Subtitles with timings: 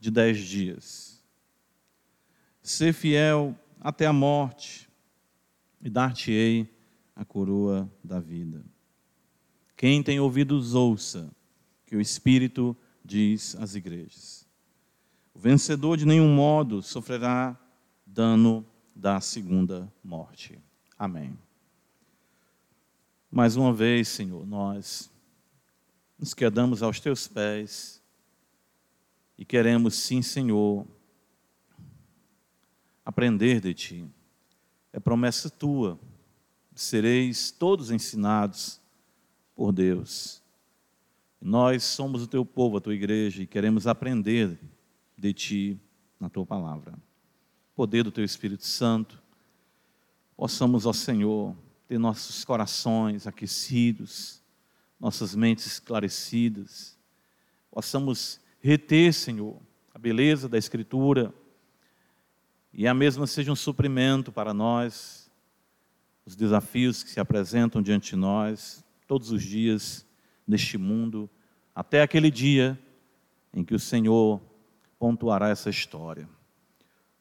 [0.00, 1.22] de dez dias.
[2.62, 4.88] Ser fiel até a morte,
[5.82, 6.68] e dar-te-ei
[7.14, 8.64] a coroa da vida.
[9.76, 11.30] Quem tem ouvidos, ouça,
[11.86, 14.46] que o Espírito diz às igrejas.
[15.34, 17.58] O vencedor de nenhum modo sofrerá
[18.04, 20.58] dano da segunda morte.
[20.98, 21.38] Amém.
[23.30, 25.10] Mais uma vez, Senhor, nós
[26.18, 27.99] nos quedamos aos teus pés
[29.40, 30.86] e queremos, sim, Senhor,
[33.02, 34.04] aprender de ti.
[34.92, 35.98] É promessa tua,
[36.74, 38.78] sereis todos ensinados
[39.54, 40.42] por Deus.
[41.40, 44.60] Nós somos o teu povo, a tua igreja, e queremos aprender
[45.16, 45.80] de ti
[46.20, 46.92] na tua palavra.
[47.74, 49.22] Poder do teu Espírito Santo,
[50.36, 51.56] possamos, ó Senhor,
[51.88, 54.42] ter nossos corações aquecidos,
[54.98, 56.98] nossas mentes esclarecidas,
[57.70, 59.60] possamos reter, Senhor,
[59.94, 61.34] a beleza da Escritura
[62.72, 65.30] e a mesma seja um suprimento para nós,
[66.24, 70.06] os desafios que se apresentam diante de nós todos os dias
[70.46, 71.28] neste mundo,
[71.74, 72.78] até aquele dia
[73.52, 74.40] em que o Senhor
[74.98, 76.28] pontuará essa história.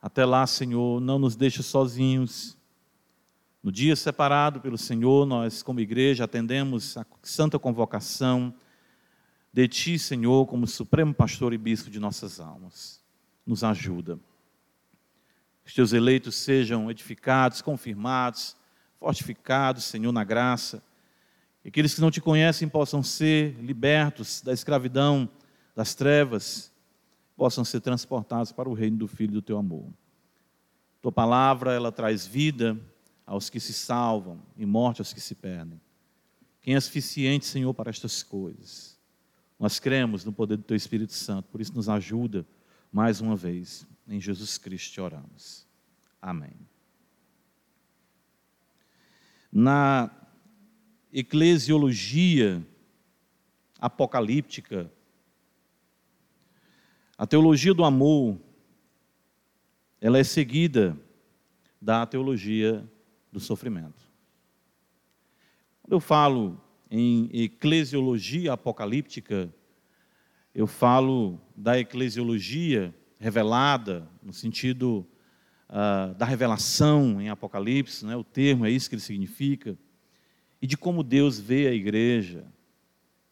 [0.02, 2.58] Até lá, Senhor, não nos deixe sozinhos.
[3.64, 8.54] No dia separado pelo Senhor, nós, como igreja, atendemos a santa convocação
[9.52, 13.04] de Ti, Senhor, como Supremo Pastor e Bispo de nossas almas.
[13.46, 14.20] Nos ajuda.
[15.64, 18.56] Que os Teus eleitos sejam edificados, confirmados,
[19.00, 20.84] fortificados, Senhor, na graça.
[21.64, 25.30] E aqueles que não Te conhecem possam ser libertos da escravidão,
[25.76, 26.72] das trevas,
[27.36, 29.90] possam ser transportados para o reino do Filho do Teu amor.
[31.02, 32.78] Tua palavra, ela traz vida
[33.26, 35.80] aos que se salvam e morte aos que se perdem.
[36.62, 38.99] Quem é suficiente, Senhor, para estas coisas?
[39.60, 42.48] Nós cremos no poder do Teu Espírito Santo, por isso nos ajuda
[42.92, 43.86] mais uma vez.
[44.08, 45.68] Em Jesus Cristo oramos.
[46.22, 46.54] Amém.
[49.52, 50.10] Na
[51.12, 52.66] eclesiologia
[53.80, 54.92] apocalíptica,
[57.18, 58.40] a teologia do amor,
[60.00, 60.98] ela é seguida
[61.82, 62.90] da teologia
[63.32, 64.08] do sofrimento.
[65.82, 69.54] Quando eu falo em eclesiologia apocalíptica,
[70.54, 75.06] eu falo da eclesiologia revelada, no sentido
[75.70, 78.16] uh, da revelação em Apocalipse, né?
[78.16, 79.78] o termo é isso que ele significa,
[80.62, 82.46] e de como Deus vê a igreja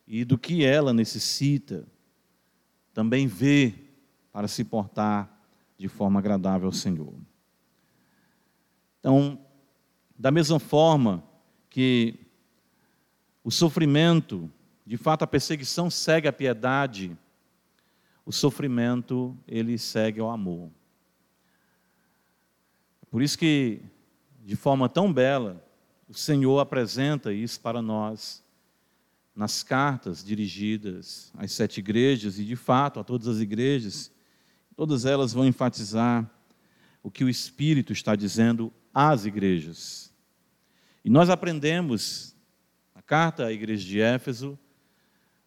[0.08, 1.86] e do que ela necessita,
[2.94, 3.74] também vê
[4.32, 5.42] para se portar
[5.78, 7.14] de forma agradável ao Senhor.
[9.00, 9.40] Então,
[10.18, 11.24] da mesma forma
[11.70, 12.27] que
[13.48, 14.52] o sofrimento,
[14.86, 17.18] de fato, a perseguição segue a piedade,
[18.26, 20.70] o sofrimento, ele segue ao amor.
[23.10, 23.80] Por isso que,
[24.44, 25.66] de forma tão bela,
[26.10, 28.44] o Senhor apresenta isso para nós
[29.34, 34.12] nas cartas dirigidas às sete igrejas e, de fato, a todas as igrejas.
[34.76, 36.30] Todas elas vão enfatizar
[37.02, 40.14] o que o Espírito está dizendo às igrejas.
[41.06, 42.36] E nós aprendemos
[43.08, 44.60] carta à igreja de Éfeso,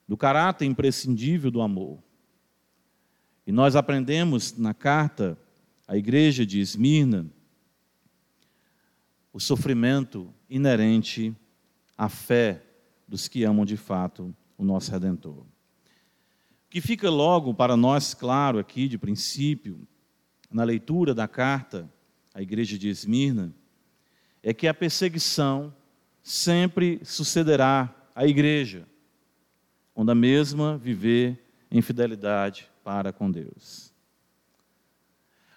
[0.09, 2.03] do caráter imprescindível do amor.
[3.47, 5.38] E nós aprendemos na carta
[5.87, 7.31] à igreja de Esmirna
[9.31, 11.37] o sofrimento inerente
[11.97, 12.62] à fé
[13.06, 15.41] dos que amam de fato o nosso Redentor.
[15.41, 15.47] O
[16.70, 19.87] que fica logo para nós claro aqui, de princípio,
[20.50, 21.93] na leitura da carta
[22.32, 23.54] à igreja de Esmirna,
[24.43, 25.75] é que a perseguição
[26.22, 28.86] sempre sucederá à igreja,
[29.94, 31.38] quando a mesma viver
[31.70, 33.92] em fidelidade para com Deus.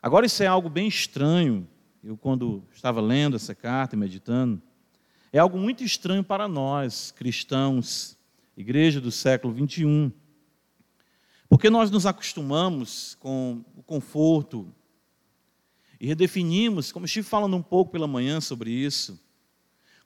[0.01, 1.67] Agora, isso é algo bem estranho.
[2.03, 4.61] Eu, quando estava lendo essa carta e meditando,
[5.31, 8.17] é algo muito estranho para nós, cristãos,
[8.57, 10.11] igreja do século 21.
[11.47, 14.67] Porque nós nos acostumamos com o conforto
[15.99, 19.22] e redefinimos, como estive falando um pouco pela manhã sobre isso,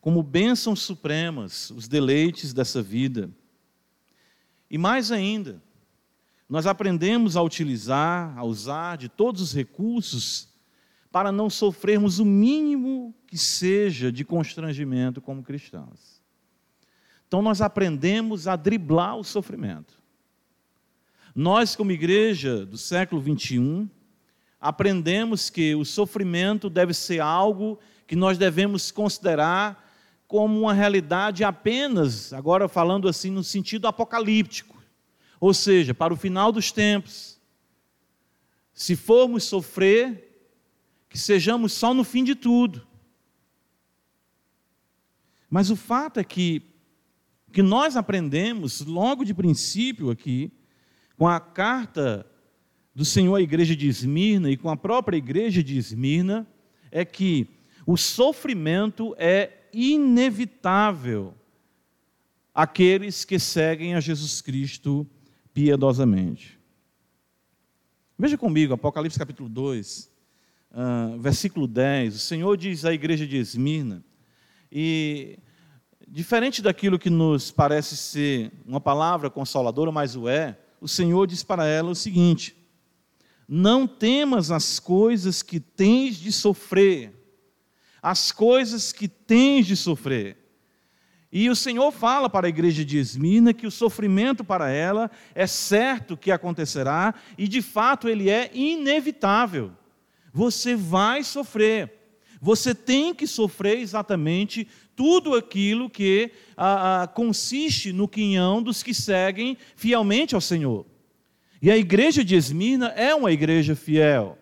[0.01, 3.29] como bênçãos supremas, os deleites dessa vida.
[4.69, 5.61] E mais ainda,
[6.49, 10.49] nós aprendemos a utilizar, a usar de todos os recursos
[11.11, 16.21] para não sofrermos o mínimo que seja de constrangimento como cristãos.
[17.27, 19.99] Então nós aprendemos a driblar o sofrimento.
[21.35, 23.89] Nós, como igreja do século 21,
[24.59, 27.77] aprendemos que o sofrimento deve ser algo
[28.07, 29.86] que nós devemos considerar
[30.27, 34.77] como uma realidade apenas, agora falando assim no sentido apocalíptico,
[35.39, 37.39] ou seja, para o final dos tempos.
[38.73, 40.27] Se formos sofrer,
[41.09, 42.85] que sejamos só no fim de tudo.
[45.49, 46.61] Mas o fato é que,
[47.53, 50.51] que nós aprendemos logo de princípio aqui,
[51.17, 52.25] com a carta
[52.93, 56.45] do Senhor à igreja de Esmirna e com a própria igreja de Esmirna,
[56.91, 57.47] é que
[57.85, 61.35] o sofrimento é inevitável
[62.51, 65.05] àqueles que seguem a Jesus Cristo
[65.53, 66.59] piedosamente.
[68.17, 70.09] Veja comigo, Apocalipse capítulo 2,
[70.71, 72.15] uh, ah, versículo 10.
[72.15, 74.03] O Senhor diz à igreja de Esmirna,
[74.71, 75.37] e
[76.07, 81.43] diferente daquilo que nos parece ser uma palavra consoladora, mas o é, o Senhor diz
[81.43, 82.57] para ela o seguinte:
[83.47, 87.13] Não temas as coisas que tens de sofrer,
[88.01, 90.37] as coisas que tens de sofrer.
[91.31, 95.45] E o Senhor fala para a igreja de Esmina que o sofrimento para ela é
[95.45, 99.71] certo que acontecerá e de fato ele é inevitável.
[100.33, 101.93] Você vai sofrer.
[102.39, 108.93] Você tem que sofrer exatamente tudo aquilo que ah, ah, consiste no quinhão dos que
[108.93, 110.85] seguem fielmente ao Senhor.
[111.61, 114.37] E a igreja de Esmina é uma igreja fiel.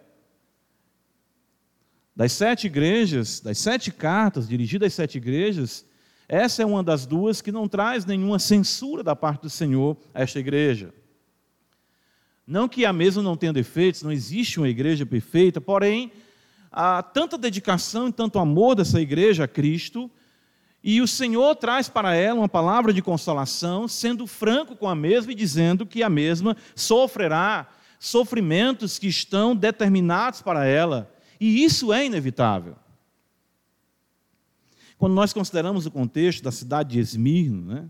[2.15, 5.85] Das sete igrejas, das sete cartas dirigidas às sete igrejas,
[6.27, 10.21] essa é uma das duas que não traz nenhuma censura da parte do Senhor a
[10.21, 10.94] esta igreja.
[12.47, 16.12] Não que a mesma não tenha defeitos, não existe uma igreja perfeita, porém,
[16.71, 20.09] há tanta dedicação e tanto amor dessa igreja a Cristo,
[20.81, 25.31] e o Senhor traz para ela uma palavra de consolação, sendo franco com a mesma
[25.31, 27.68] e dizendo que a mesma sofrerá
[28.00, 32.75] sofrimentos que estão determinados para ela, e isso é inevitável.
[34.97, 37.85] Quando nós consideramos o contexto da cidade de Esmirno, né,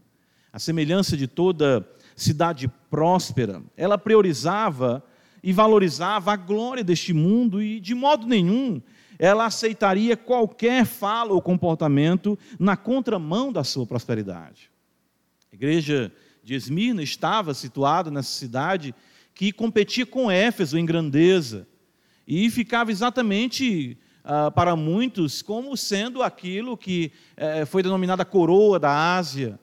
[0.51, 5.03] a semelhança de toda cidade próspera, ela priorizava
[5.43, 8.81] e valorizava a glória deste mundo e, de modo nenhum,
[9.19, 14.71] ela aceitaria qualquer fala ou comportamento na contramão da sua prosperidade.
[15.51, 16.11] A igreja
[16.43, 18.95] de Esmirna estava situada nessa cidade
[19.33, 21.67] que competia com Éfeso em grandeza
[22.27, 29.15] e ficava exatamente ah, para muitos como sendo aquilo que eh, foi denominada coroa da
[29.15, 29.59] Ásia.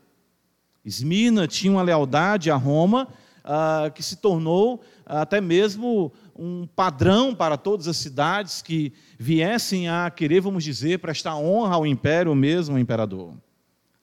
[0.84, 3.08] Esmirna tinha uma lealdade a Roma
[3.44, 10.08] ah, que se tornou até mesmo um padrão para todas as cidades que viessem a
[10.10, 13.34] querer, vamos dizer, prestar honra ao império mesmo, ao imperador.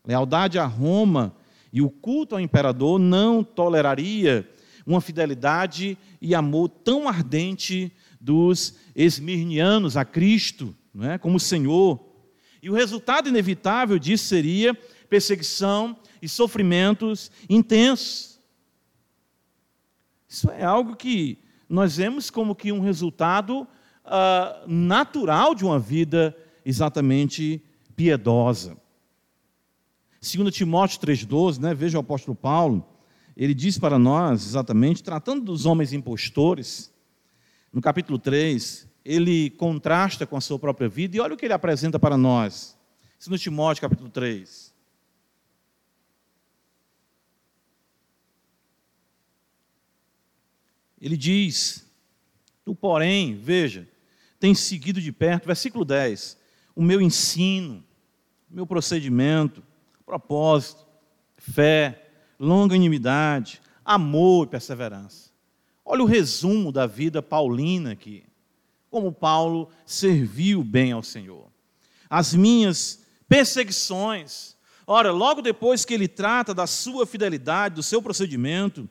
[0.06, 1.34] Lealdade a Roma
[1.72, 4.48] e o culto ao imperador não toleraria
[4.86, 11.18] uma fidelidade e amor tão ardente dos esmirnianos a Cristo, não é?
[11.18, 12.04] como Senhor.
[12.62, 14.74] E o resultado inevitável disso seria
[15.10, 18.40] perseguição e sofrimentos intensos.
[20.28, 26.36] Isso é algo que nós vemos como que um resultado uh, natural de uma vida
[26.66, 27.64] exatamente
[27.96, 28.78] piedosa.
[30.22, 32.86] Segundo Timóteo 3,12, né, veja o apóstolo Paulo,
[33.38, 36.94] ele diz para nós, exatamente, tratando dos homens impostores,
[37.72, 41.54] no capítulo 3, ele contrasta com a sua própria vida e olha o que ele
[41.54, 42.78] apresenta para nós.
[43.20, 44.74] Isso no Timóteo, capítulo 3.
[51.02, 51.86] Ele diz:
[52.66, 53.88] Tu, porém, veja,
[54.40, 56.38] tens seguido de perto, versículo 10,
[56.76, 57.84] o meu ensino,
[58.50, 59.64] o meu procedimento,
[60.06, 60.86] propósito,
[61.38, 65.29] fé, longanimidade, amor e perseverança.
[65.92, 68.22] Olha o resumo da vida paulina aqui.
[68.92, 71.48] Como Paulo serviu bem ao Senhor.
[72.08, 74.56] As minhas perseguições.
[74.86, 78.88] Ora, logo depois que ele trata da sua fidelidade, do seu procedimento,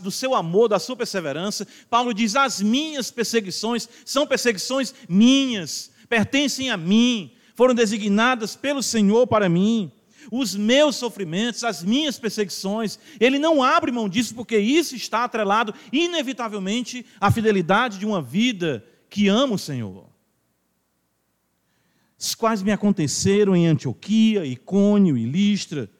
[0.00, 6.70] do seu amor, da sua perseverança, Paulo diz: As minhas perseguições são perseguições minhas, pertencem
[6.70, 9.90] a mim, foram designadas pelo Senhor para mim
[10.30, 12.98] os meus sofrimentos, as minhas perseguições.
[13.18, 18.84] Ele não abre mão disso, porque isso está atrelado, inevitavelmente, à fidelidade de uma vida
[19.08, 20.12] que ama o Senhor.
[22.18, 25.90] Os quais me aconteceram em Antioquia, Icônio e Listra.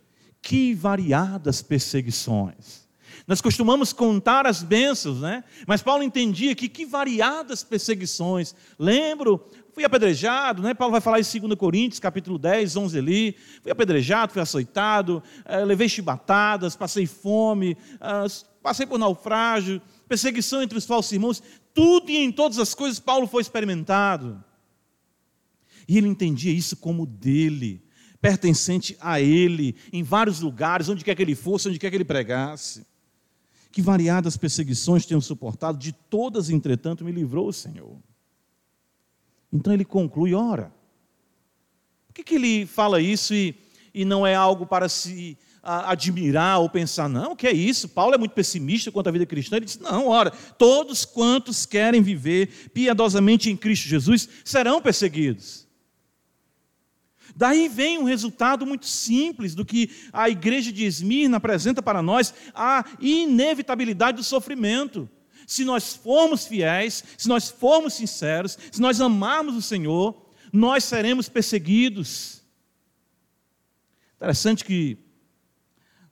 [0.40, 2.81] Que variadas perseguições.
[3.26, 5.44] Nós costumamos contar as bênçãos, né?
[5.66, 8.54] Mas Paulo entendia que que variadas perseguições.
[8.78, 10.74] Lembro Fui apedrejado, né?
[10.74, 13.36] Paulo vai falar em 2 Coríntios, capítulo 10, 11 ali.
[13.62, 18.26] Fui apedrejado, fui açoitado, eh, levei chibatadas, passei fome, ah,
[18.62, 21.42] passei por naufrágio, perseguição entre os falsos irmãos.
[21.72, 24.44] Tudo e em todas as coisas Paulo foi experimentado.
[25.88, 27.82] E ele entendia isso como dele,
[28.20, 32.04] pertencente a ele, em vários lugares, onde quer que ele fosse, onde quer que ele
[32.04, 32.84] pregasse.
[33.72, 37.96] Que variadas perseguições tenho suportado, de todas, entretanto, me livrou o Senhor.
[39.52, 40.72] Então ele conclui: ora,
[42.06, 43.54] por que, que ele fala isso e,
[43.94, 47.88] e não é algo para se admirar ou pensar, não, o que é isso?
[47.88, 49.56] Paulo é muito pessimista quanto à vida cristã.
[49.56, 55.66] Ele diz: não, ora, todos quantos querem viver piedosamente em Cristo Jesus serão perseguidos.
[57.42, 62.32] Daí vem um resultado muito simples do que a igreja de Esmirna apresenta para nós,
[62.54, 65.10] a inevitabilidade do sofrimento.
[65.44, 71.28] Se nós formos fiéis, se nós formos sinceros, se nós amarmos o Senhor, nós seremos
[71.28, 72.44] perseguidos.
[74.14, 74.96] Interessante que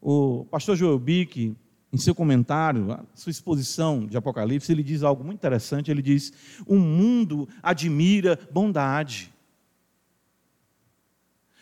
[0.00, 1.56] o pastor Joel Bick,
[1.92, 5.92] em seu comentário, sua exposição de Apocalipse, ele diz algo muito interessante.
[5.92, 6.32] Ele diz:
[6.66, 9.29] O mundo admira bondade.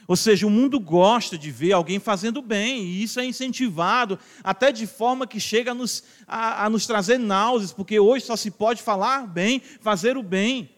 [0.09, 4.73] Ou seja, o mundo gosta de ver alguém fazendo bem, e isso é incentivado, até
[4.73, 8.51] de forma que chega a nos, a, a nos trazer náuseas, porque hoje só se
[8.51, 10.71] pode falar bem, fazer o bem.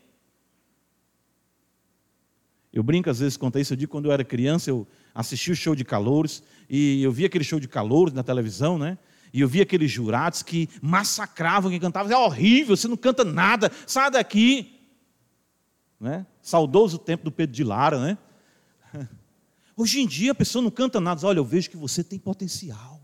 [2.72, 4.84] Eu brinco às vezes quanto a isso, eu digo quando eu era criança, eu
[5.14, 8.98] assisti o show de calouros, e eu via aquele show de calouros na televisão, né?
[9.32, 13.70] E eu via aqueles jurados que massacravam quem cantava, é horrível, você não canta nada,
[13.86, 14.74] sai daqui.
[16.00, 16.26] Né?
[16.42, 18.18] Saudoso tempo do Pedro de Lara, né?
[19.76, 22.18] Hoje em dia a pessoa não canta nada, diz, olha, eu vejo que você tem
[22.18, 23.00] potencial.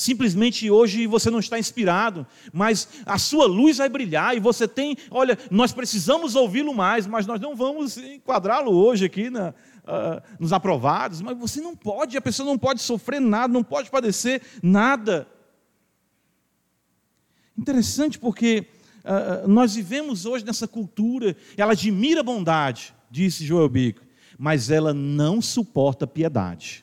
[0.00, 4.96] Simplesmente hoje você não está inspirado, mas a sua luz vai brilhar e você tem,
[5.10, 10.54] olha, nós precisamos ouvi-lo mais, mas nós não vamos enquadrá-lo hoje aqui na, uh, nos
[10.54, 15.28] aprovados, mas você não pode, a pessoa não pode sofrer nada, não pode padecer nada.
[17.54, 18.68] Interessante porque
[19.04, 24.00] uh, nós vivemos hoje nessa cultura, ela admira a bondade, disse Joel Bico,
[24.40, 26.82] mas ela não suporta piedade.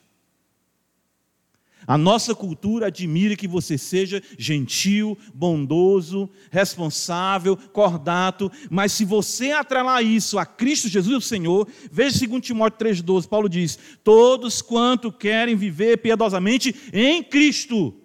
[1.88, 10.04] A nossa cultura admira que você seja gentil, bondoso, responsável, cordato, mas se você atrelar
[10.04, 15.56] isso a Cristo Jesus, o Senhor, veja 2 Timóteo 3,12, Paulo diz: Todos quanto querem
[15.56, 17.96] viver piedosamente em Cristo.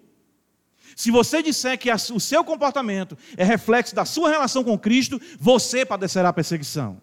[0.95, 5.85] Se você disser que o seu comportamento é reflexo da sua relação com Cristo, você
[5.85, 7.02] padecerá perseguição.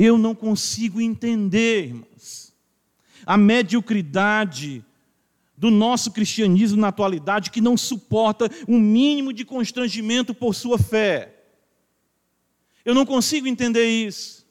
[0.00, 2.54] Eu não consigo entender, irmãos,
[3.26, 4.84] a mediocridade
[5.56, 11.34] do nosso cristianismo na atualidade que não suporta um mínimo de constrangimento por sua fé.
[12.84, 14.46] Eu não consigo entender isso.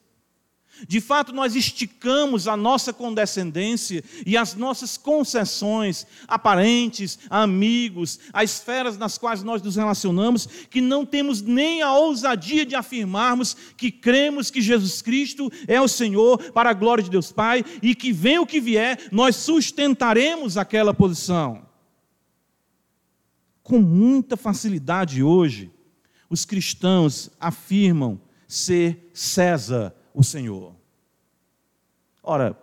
[0.86, 8.20] De fato, nós esticamos a nossa condescendência e as nossas concessões a parentes, a amigos,
[8.32, 13.56] a esferas nas quais nós nos relacionamos, que não temos nem a ousadia de afirmarmos
[13.76, 17.94] que cremos que Jesus Cristo é o Senhor para a glória de Deus Pai e
[17.94, 21.66] que, vem o que vier, nós sustentaremos aquela posição.
[23.62, 25.70] Com muita facilidade hoje,
[26.30, 30.74] os cristãos afirmam ser César o Senhor.
[32.20, 32.58] Ora,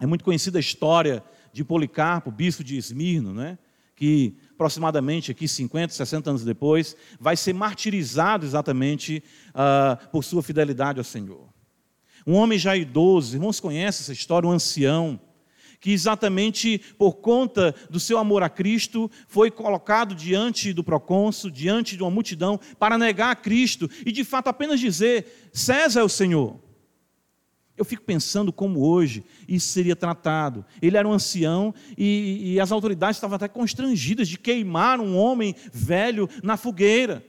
[0.00, 1.22] é muito conhecida a história
[1.52, 3.56] de Policarpo, bispo de Esmirno, né?
[3.94, 10.98] que aproximadamente aqui 50, 60 anos depois, vai ser martirizado exatamente uh, por sua fidelidade
[10.98, 11.48] ao Senhor.
[12.26, 15.20] Um homem já idoso, irmãos conhecem essa história, um ancião,
[15.78, 21.96] que exatamente por conta do seu amor a Cristo foi colocado diante do procônsul, diante
[21.96, 26.08] de uma multidão, para negar a Cristo e de fato apenas dizer: César é o
[26.08, 26.65] Senhor.
[27.76, 30.64] Eu fico pensando como hoje isso seria tratado.
[30.80, 35.54] Ele era um ancião e, e, as autoridades estavam até constrangidas de queimar um homem
[35.72, 37.24] velho na fogueira.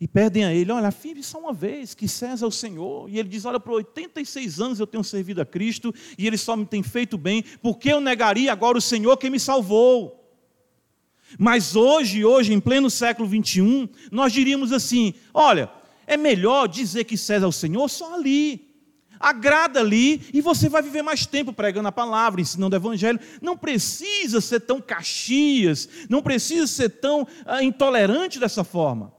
[0.00, 3.08] E pedem a ele: olha, afirme só uma vez que César é o Senhor.
[3.08, 6.54] E ele diz: olha, por 86 anos eu tenho servido a Cristo e ele só
[6.54, 10.16] me tem feito bem, porque eu negaria agora o Senhor que me salvou?
[11.38, 15.70] Mas hoje, hoje, em pleno século 21, nós diríamos assim: olha,
[16.08, 18.66] é melhor dizer que César é o Senhor só ali.
[19.20, 23.20] Agrada ali e você vai viver mais tempo pregando a palavra, ensinando o evangelho.
[23.42, 29.12] Não precisa ser tão caxias, não precisa ser tão ah, intolerante dessa forma.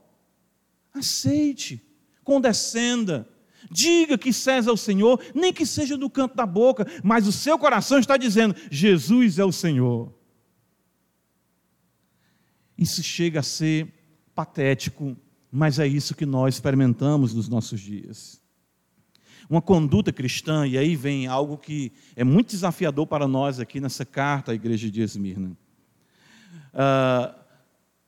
[0.92, 1.80] Aceite,
[2.24, 3.28] condescenda,
[3.70, 7.32] diga que César é o Senhor, nem que seja do canto da boca, mas o
[7.32, 10.12] seu coração está dizendo: Jesus é o Senhor.
[12.76, 13.92] Isso chega a ser
[14.34, 15.16] patético
[15.50, 18.40] mas é isso que nós experimentamos nos nossos dias.
[19.48, 24.04] Uma conduta cristã, e aí vem algo que é muito desafiador para nós aqui nessa
[24.04, 25.56] carta à igreja de Esmirna.
[26.72, 27.34] Uh,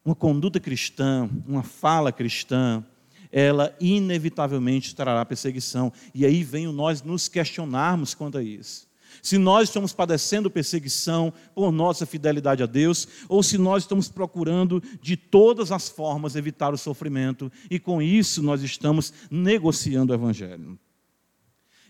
[0.04, 2.84] uma conduta cristã, uma fala cristã,
[3.30, 5.92] ela inevitavelmente trará perseguição.
[6.14, 8.86] E aí vem o nós nos questionarmos quanto a isso.
[9.22, 14.82] Se nós estamos padecendo perseguição por nossa fidelidade a Deus, ou se nós estamos procurando
[15.00, 20.76] de todas as formas evitar o sofrimento, e com isso nós estamos negociando o Evangelho.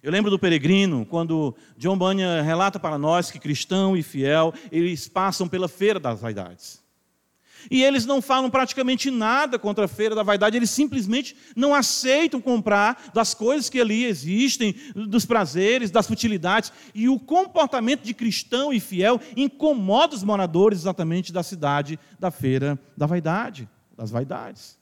[0.02, 5.08] Eu lembro do peregrino, quando John Bunyan relata para nós que cristão e fiel, eles
[5.08, 6.81] passam pela feira das vaidades.
[7.70, 12.40] E eles não falam praticamente nada contra a feira da vaidade, eles simplesmente não aceitam
[12.40, 16.72] comprar das coisas que ali existem, dos prazeres, das futilidades.
[16.94, 22.78] E o comportamento de cristão e fiel incomoda os moradores exatamente da cidade da feira
[22.96, 24.81] da vaidade, das vaidades.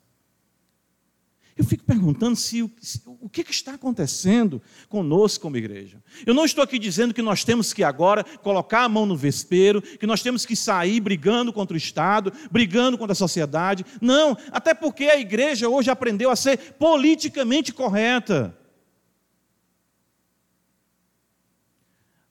[1.57, 6.01] Eu fico perguntando se, se o que, que, está acontecendo conosco como igreja.
[6.25, 9.81] Eu não estou aqui dizendo que nós temos que agora colocar a mão no vespeiro,
[9.81, 13.85] que nós temos que sair brigando contra o Estado, brigando contra a sociedade.
[13.99, 18.57] Não, até porque a igreja hoje aprendeu a ser politicamente correta.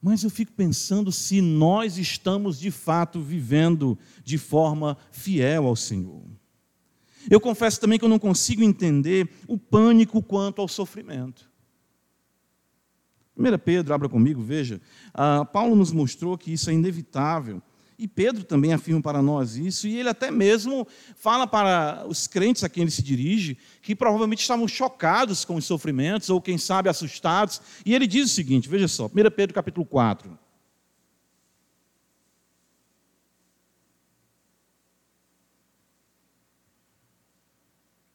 [0.03, 6.40] Mas eu fico pensando se nós estamos de fato vivendo de forma fiel ao Senhor.
[7.29, 11.51] Eu confesso também que eu não consigo entender o pânico quanto ao sofrimento.
[13.37, 14.81] 1 Pedro, abra comigo, veja.
[15.15, 17.63] Ah, Paulo nos mostrou que isso é inevitável.
[17.99, 22.65] E Pedro também afirma para nós isso, e ele até mesmo fala para os crentes
[22.65, 26.89] a quem ele se dirige, que provavelmente estavam chocados com os sofrimentos, ou quem sabe
[26.89, 27.61] assustados.
[27.85, 30.39] E ele diz o seguinte: veja só, 1 Pedro capítulo 4.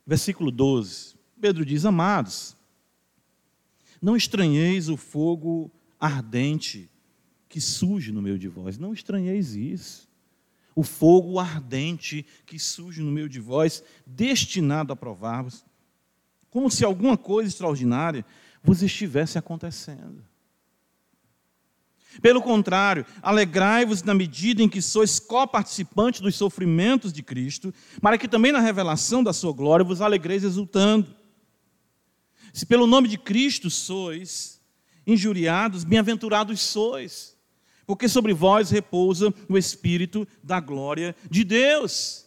[0.06, 1.16] Versículo 12.
[1.40, 2.56] Pedro diz: Amados,
[4.02, 6.90] não estranheis o fogo ardente
[7.50, 8.78] que surge no meio de vós.
[8.78, 10.08] Não estranheis isso.
[10.76, 15.66] O fogo ardente que surge no meio de vós, destinado a provar-vos,
[16.50, 18.26] como se alguma coisa extraordinária
[18.62, 20.22] vos estivesse acontecendo.
[22.22, 28.28] Pelo contrário, alegrai-vos na medida em que sois coparticipantes dos sofrimentos de Cristo, para que
[28.28, 31.14] também na revelação da sua glória vos alegreis exultando.
[32.54, 34.62] Se pelo nome de Cristo sois
[35.06, 37.36] injuriados, bem-aventurados sois,
[37.86, 42.25] porque sobre vós repousa o Espírito da glória de Deus.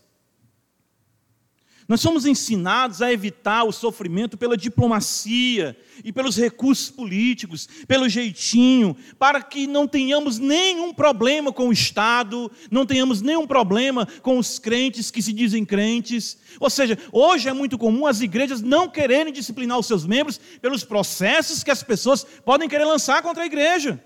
[1.89, 5.75] Nós somos ensinados a evitar o sofrimento pela diplomacia
[6.05, 12.53] e pelos recursos políticos, pelo jeitinho, para que não tenhamos nenhum problema com o Estado,
[12.71, 16.37] não tenhamos nenhum problema com os crentes que se dizem crentes.
[16.61, 20.85] Ou seja, hoje é muito comum as igrejas não quererem disciplinar os seus membros pelos
[20.85, 23.99] processos que as pessoas podem querer lançar contra a igreja.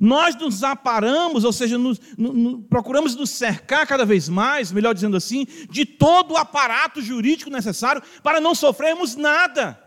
[0.00, 4.94] Nós nos aparamos, ou seja, nos, no, no, procuramos nos cercar cada vez mais, melhor
[4.94, 9.82] dizendo assim, de todo o aparato jurídico necessário para não sofrermos nada.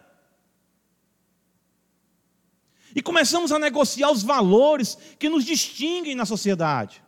[2.96, 7.04] E começamos a negociar os valores que nos distinguem na sociedade.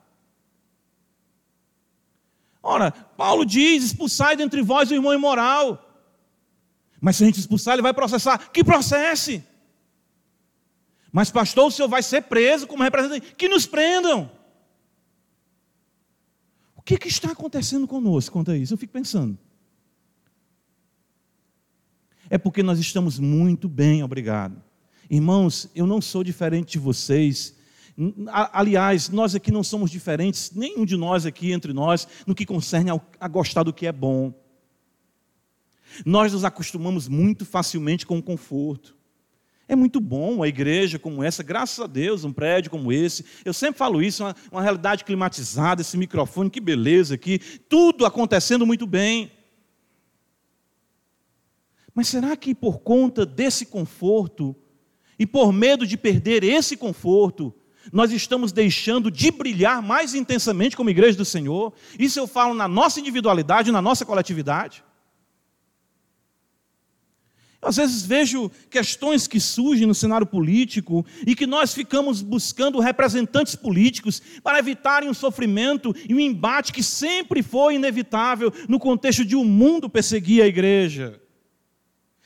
[2.62, 5.88] Ora, Paulo diz: expulsai dentre vós o irmão imoral.
[7.00, 8.52] Mas se a gente expulsar, ele vai processar.
[8.52, 9.44] Que processe?
[11.12, 13.36] Mas, pastor, o senhor vai ser preso como representante.
[13.36, 14.32] Que nos prendam.
[16.76, 18.74] O que, que está acontecendo conosco quanto a isso?
[18.74, 19.38] Eu fico pensando.
[22.30, 24.64] É porque nós estamos muito bem, obrigado.
[25.10, 27.54] Irmãos, eu não sou diferente de vocês.
[28.54, 32.90] Aliás, nós aqui não somos diferentes, nenhum de nós aqui entre nós, no que concerne
[33.20, 34.34] a gostar do que é bom.
[36.06, 38.96] Nós nos acostumamos muito facilmente com o conforto.
[39.72, 43.24] É muito bom uma igreja como essa, graças a Deus, um prédio como esse.
[43.46, 48.66] Eu sempre falo isso, uma, uma realidade climatizada, esse microfone, que beleza aqui, tudo acontecendo
[48.66, 49.32] muito bem.
[51.96, 54.54] Mas será que por conta desse conforto
[55.18, 57.56] e por medo de perder esse conforto,
[57.94, 61.72] nós estamos deixando de brilhar mais intensamente como igreja do Senhor?
[61.98, 64.84] Isso eu falo na nossa individualidade, na nossa coletividade.
[67.62, 73.56] Às vezes vejo questões que surgem no cenário político e que nós ficamos buscando representantes
[73.56, 79.36] políticos para evitarem um sofrimento e um embate que sempre foi inevitável no contexto de
[79.36, 81.22] o um mundo perseguir a igreja,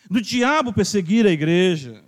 [0.10, 2.02] do diabo perseguir a igreja.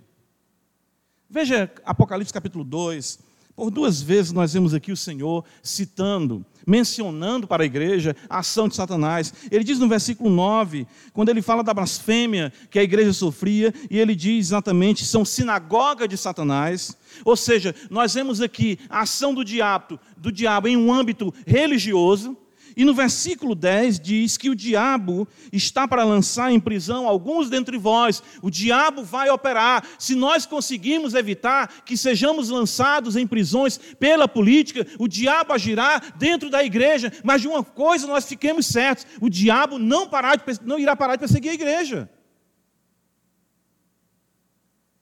[1.28, 3.18] Veja Apocalipse capítulo 2,
[3.58, 8.68] por duas vezes nós vemos aqui o Senhor citando, mencionando para a igreja a ação
[8.68, 9.34] de Satanás.
[9.50, 13.98] Ele diz no versículo 9, quando ele fala da blasfêmia que a igreja sofria, e
[13.98, 16.96] ele diz exatamente: são sinagoga de Satanás.
[17.24, 22.36] Ou seja, nós vemos aqui a ação do diabo, do diabo em um âmbito religioso,
[22.78, 27.76] E no versículo 10 diz que o diabo está para lançar em prisão alguns dentre
[27.76, 28.22] vós.
[28.40, 29.84] O diabo vai operar.
[29.98, 36.48] Se nós conseguirmos evitar que sejamos lançados em prisões pela política, o diabo agirá dentro
[36.48, 37.12] da igreja.
[37.24, 41.16] Mas de uma coisa nós fiquemos certos: o diabo não, parar de, não irá parar
[41.16, 42.08] de perseguir a igreja.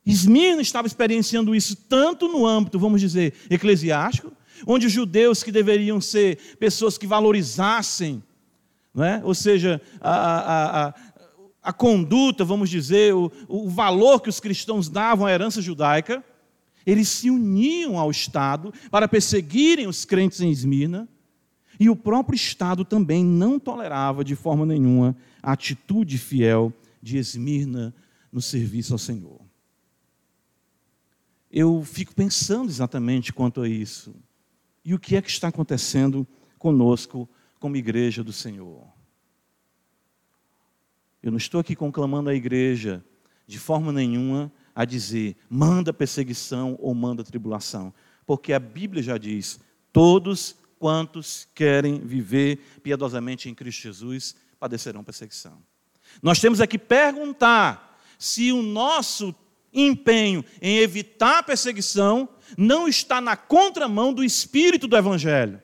[0.07, 4.33] Esmirna estava experienciando isso tanto no âmbito, vamos dizer, eclesiástico,
[4.67, 8.23] onde os judeus que deveriam ser pessoas que valorizassem,
[8.97, 9.21] é?
[9.25, 10.95] ou seja, a, a, a,
[11.65, 16.25] a conduta, vamos dizer, o, o valor que os cristãos davam à herança judaica,
[16.87, 21.09] eles se uniam ao Estado para perseguirem os crentes em Esmirna,
[21.79, 27.95] e o próprio Estado também não tolerava de forma nenhuma a atitude fiel de Esmirna
[28.33, 29.41] no serviço ao Senhor.
[31.51, 34.15] Eu fico pensando exatamente quanto a isso.
[34.87, 36.25] E o que é que está acontecendo
[36.61, 38.87] conosco como igreja do Senhor?
[41.21, 43.05] Eu não estou aqui conclamando a igreja
[43.49, 47.93] de forma nenhuma a dizer manda perseguição ou manda tribulação,
[48.25, 49.59] porque a Bíblia já diz:
[49.93, 55.61] todos quantos querem viver piedosamente em Cristo Jesus padecerão perseguição.
[56.23, 59.35] Nós temos aqui perguntar se o nosso
[59.75, 65.61] empenho em evitar a perseguição não está na contramão do espírito do Evangelho.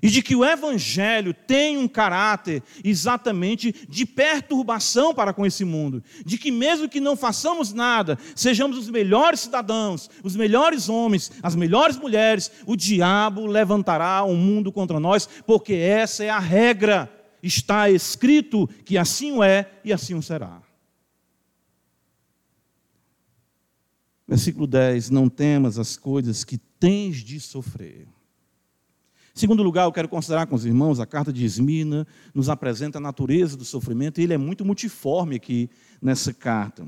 [0.00, 6.02] E de que o Evangelho tem um caráter exatamente de perturbação para com esse mundo.
[6.24, 11.56] De que, mesmo que não façamos nada, sejamos os melhores cidadãos, os melhores homens, as
[11.56, 17.12] melhores mulheres, o diabo levantará um mundo contra nós, porque essa é a regra.
[17.42, 20.67] Está escrito que assim o é e assim o será.
[24.28, 28.06] Versículo 10: Não temas as coisas que tens de sofrer.
[29.34, 32.98] Em segundo lugar, eu quero considerar com os irmãos, a carta de Esmina nos apresenta
[32.98, 35.70] a natureza do sofrimento, e ele é muito multiforme aqui
[36.02, 36.86] nessa carta.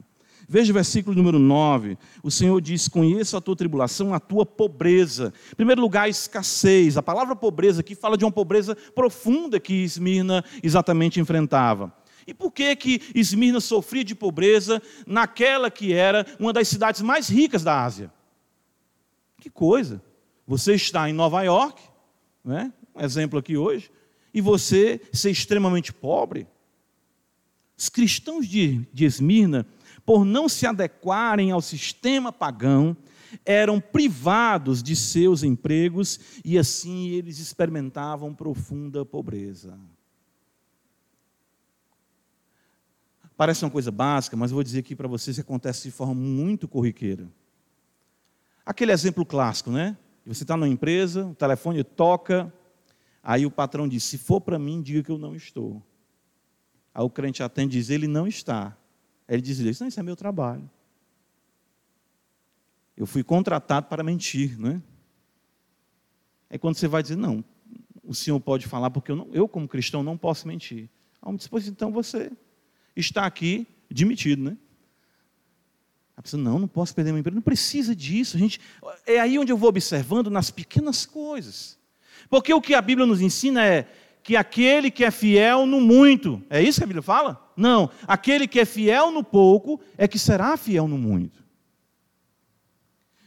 [0.48, 1.96] Veja o versículo número 9.
[2.24, 5.32] O Senhor diz: Conheço a tua tribulação, a tua pobreza.
[5.52, 6.96] Em primeiro lugar, a escassez.
[6.96, 11.94] A palavra pobreza aqui fala de uma pobreza profunda que Esmirna exatamente enfrentava.
[12.30, 17.28] E por que que Esmirna sofria de pobreza naquela que era uma das cidades mais
[17.28, 18.12] ricas da Ásia?
[19.40, 20.00] Que coisa!
[20.46, 21.82] Você está em Nova York,
[22.44, 22.72] né?
[22.94, 23.90] um exemplo aqui hoje,
[24.32, 26.46] e você ser extremamente pobre.
[27.76, 29.66] Os cristãos de, de Esmirna,
[30.06, 32.96] por não se adequarem ao sistema pagão,
[33.44, 39.76] eram privados de seus empregos e assim eles experimentavam profunda pobreza.
[43.40, 46.68] Parece uma coisa básica, mas vou dizer aqui para vocês que acontece de forma muito
[46.68, 47.26] corriqueira.
[48.66, 49.96] Aquele exemplo clássico, né?
[50.26, 52.52] Você está numa empresa, o telefone toca,
[53.22, 55.82] aí o patrão diz: se for para mim, diga que eu não estou.
[56.92, 58.76] Aí o crente atende e diz: ele não está.
[59.26, 60.70] Aí ele diz: não, isso é meu trabalho.
[62.94, 64.82] Eu fui contratado para mentir, não
[66.50, 66.58] é?
[66.58, 67.42] Quando você vai dizer: não,
[68.04, 70.90] o senhor pode falar, porque eu, não, eu como cristão, não posso mentir.
[71.22, 72.30] Aí depois, então você
[73.00, 74.56] está aqui demitido, né?
[76.16, 77.36] A pessoa, não, não posso perder meu emprego.
[77.36, 78.36] Não precisa disso.
[78.36, 78.60] A gente,
[79.06, 81.78] é aí onde eu vou observando nas pequenas coisas.
[82.28, 83.90] Porque o que a Bíblia nos ensina é
[84.22, 87.50] que aquele que é fiel no muito, é isso que a Bíblia fala?
[87.56, 91.42] Não, aquele que é fiel no pouco é que será fiel no muito.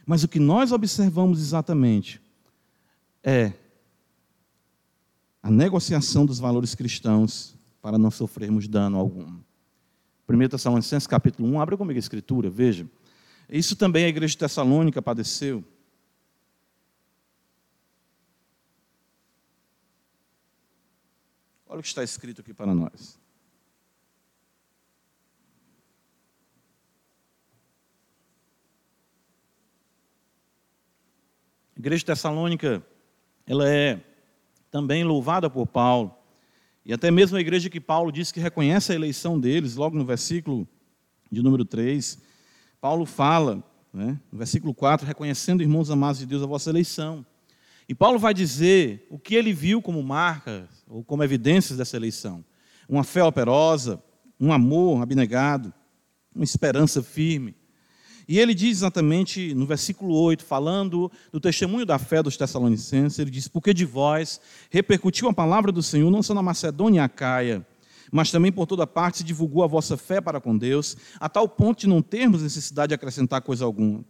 [0.06, 2.20] Mas o que nós observamos exatamente
[3.22, 3.52] é
[5.42, 9.38] a negociação dos valores cristãos para não sofrermos dano algum.
[10.28, 12.88] 1 Tessalonicenses capítulo 1, abre comigo a escritura, veja.
[13.48, 15.62] Isso também a igreja de Tessalônica padeceu.
[21.66, 23.18] Olha o que está escrito aqui para nós.
[31.76, 32.82] A igreja de Tessalônica,
[33.46, 34.00] ela é
[34.70, 36.23] também louvada por Paulo
[36.84, 40.04] e até mesmo a igreja que Paulo diz que reconhece a eleição deles, logo no
[40.04, 40.68] versículo
[41.30, 42.18] de número 3,
[42.80, 47.24] Paulo fala, né, no versículo 4, reconhecendo, irmãos amados de Deus, a vossa eleição.
[47.88, 52.44] E Paulo vai dizer o que ele viu como marca, ou como evidências dessa eleição:
[52.88, 54.02] uma fé operosa,
[54.38, 55.72] um amor abnegado,
[56.34, 57.54] uma esperança firme,
[58.26, 63.30] e ele diz exatamente no versículo 8, falando do testemunho da fé dos Tessalonicenses, ele
[63.30, 67.66] diz: Porque de vós repercutiu a palavra do Senhor, não só na Macedônia e Acaia,
[68.10, 71.48] mas também por toda parte se divulgou a vossa fé para com Deus, a tal
[71.48, 74.04] ponto de não termos necessidade de acrescentar coisa alguma.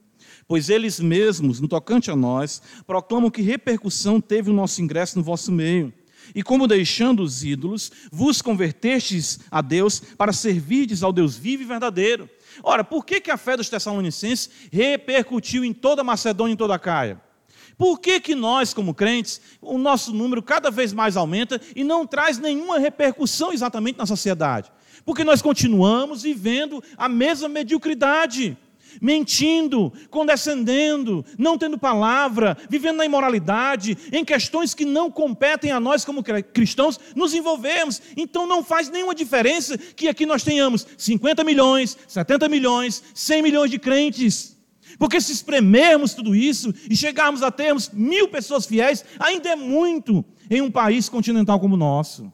[0.47, 5.25] Pois eles mesmos, no tocante a nós, proclamam que repercussão teve o nosso ingresso no
[5.25, 5.93] vosso meio
[6.35, 11.67] E como deixando os ídolos, vos convertestes a Deus para servirdes ao Deus vivo e
[11.67, 12.29] verdadeiro.
[12.63, 16.57] Ora, por que, que a fé dos Tessalonicenses repercutiu em toda a Macedônia e em
[16.57, 17.21] toda a Caia?
[17.77, 22.07] Por que, que nós, como crentes, o nosso número cada vez mais aumenta e não
[22.07, 24.71] traz nenhuma repercussão exatamente na sociedade?
[25.05, 28.57] Porque nós continuamos vivendo a mesma mediocridade
[29.01, 36.05] mentindo, condescendendo, não tendo palavra, vivendo na imoralidade, em questões que não competem a nós
[36.05, 38.01] como cristãos, nos envolvemos.
[38.17, 43.71] Então não faz nenhuma diferença que aqui nós tenhamos 50 milhões, 70 milhões, 100 milhões
[43.71, 44.55] de crentes.
[44.99, 50.25] Porque se espremermos tudo isso e chegarmos a termos mil pessoas fiéis, ainda é muito
[50.51, 52.33] em um país continental como o nosso.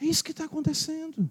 [0.00, 1.30] É isso que está acontecendo.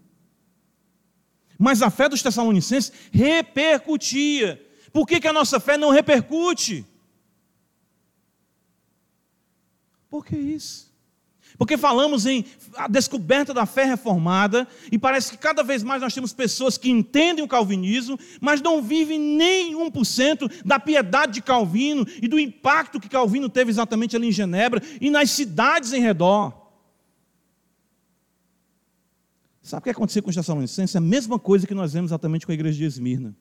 [1.58, 4.62] Mas a fé dos Tessalonicenses repercutia.
[4.92, 6.86] Por que, que a nossa fé não repercute?
[10.10, 10.94] Por que isso?
[11.58, 16.14] Porque falamos em a descoberta da fé reformada e parece que cada vez mais nós
[16.14, 22.06] temos pessoas que entendem o calvinismo, mas não vivem nem 1% da piedade de Calvino
[22.22, 26.63] e do impacto que Calvino teve exatamente ali em Genebra e nas cidades em redor.
[29.64, 30.94] Sabe o que aconteceu com os Tessalonicenses?
[30.94, 33.34] É a mesma coisa que nós vemos exatamente com a igreja de Esmirna.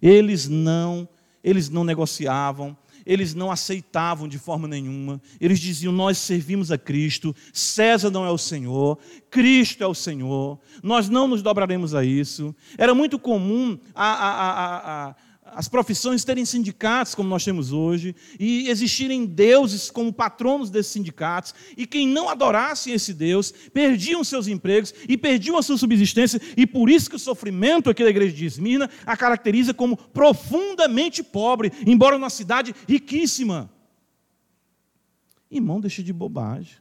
[0.00, 1.08] Eles não,
[1.42, 5.22] eles não negociavam, eles não aceitavam de forma nenhuma.
[5.40, 8.98] Eles diziam: Nós servimos a Cristo, César não é o Senhor,
[9.30, 12.54] Cristo é o Senhor, nós não nos dobraremos a isso.
[12.76, 15.16] Era muito comum a, a, a, a
[15.54, 21.54] as profissões terem sindicatos como nós temos hoje, e existirem deuses como patronos desses sindicatos,
[21.76, 26.66] e quem não adorasse esse Deus perdiam seus empregos e perdiam a sua subsistência, e
[26.66, 31.72] por isso que o sofrimento aqui da igreja de Esmirna a caracteriza como profundamente pobre,
[31.86, 33.70] embora numa cidade riquíssima.
[35.50, 36.76] Irmão, deixa de bobagem.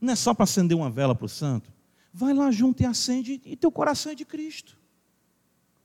[0.00, 1.72] Não é só para acender uma vela para o santo.
[2.12, 4.76] Vai lá junto e acende, e teu coração é de Cristo.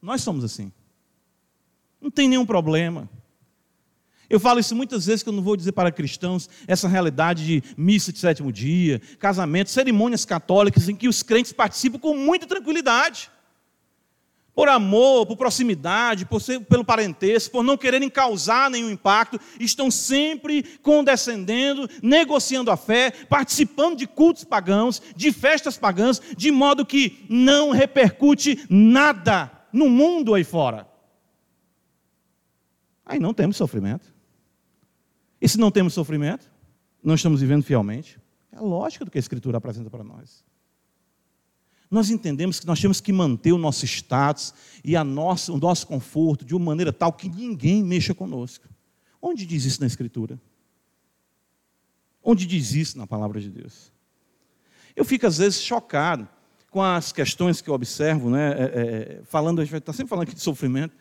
[0.02, 0.72] Nós somos assim.
[2.02, 3.10] Não tem nenhum problema.
[4.30, 7.64] Eu falo isso muitas vezes que eu não vou dizer para cristãos essa realidade de
[7.78, 13.32] missa de sétimo dia, casamento, cerimônias católicas em que os crentes participam com muita tranquilidade.
[14.54, 19.92] Por amor, por proximidade, por ser, pelo parentesco, por não quererem causar nenhum impacto, estão
[19.92, 27.24] sempre condescendendo, negociando a fé, participando de cultos pagãos, de festas pagãs, de modo que
[27.30, 30.88] não repercute nada no mundo aí fora.
[33.08, 34.14] Aí não temos sofrimento.
[35.40, 36.52] E se não temos sofrimento,
[37.02, 38.20] não estamos vivendo fielmente.
[38.52, 40.44] É a lógica do que a Escritura apresenta para nós.
[41.90, 46.44] Nós entendemos que nós temos que manter o nosso status e nossa, o nosso conforto
[46.44, 48.68] de uma maneira tal que ninguém mexa conosco.
[49.22, 50.38] Onde diz isso na Escritura?
[52.22, 53.94] Onde diz isso na palavra de Deus?
[54.94, 56.28] Eu fico às vezes chocado
[56.70, 58.52] com as questões que eu observo, né?
[58.52, 60.94] É, é, falando, a gente está sempre falando aqui de sofrimento.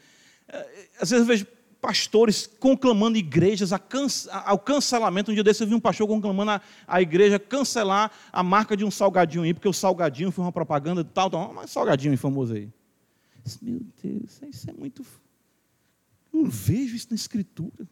[0.47, 5.31] É, às vezes eu vejo pastores conclamando igrejas ao cancelamento.
[5.31, 8.85] Um dia desse eu vi um pastor conclamando a, a igreja cancelar a marca de
[8.85, 12.55] um salgadinho aí, porque o salgadinho foi uma propaganda de tal, tal, mas salgadinho famoso
[12.55, 12.69] aí.
[13.63, 15.05] Meu Deus, isso é muito.
[16.33, 17.87] Não vejo isso na escritura.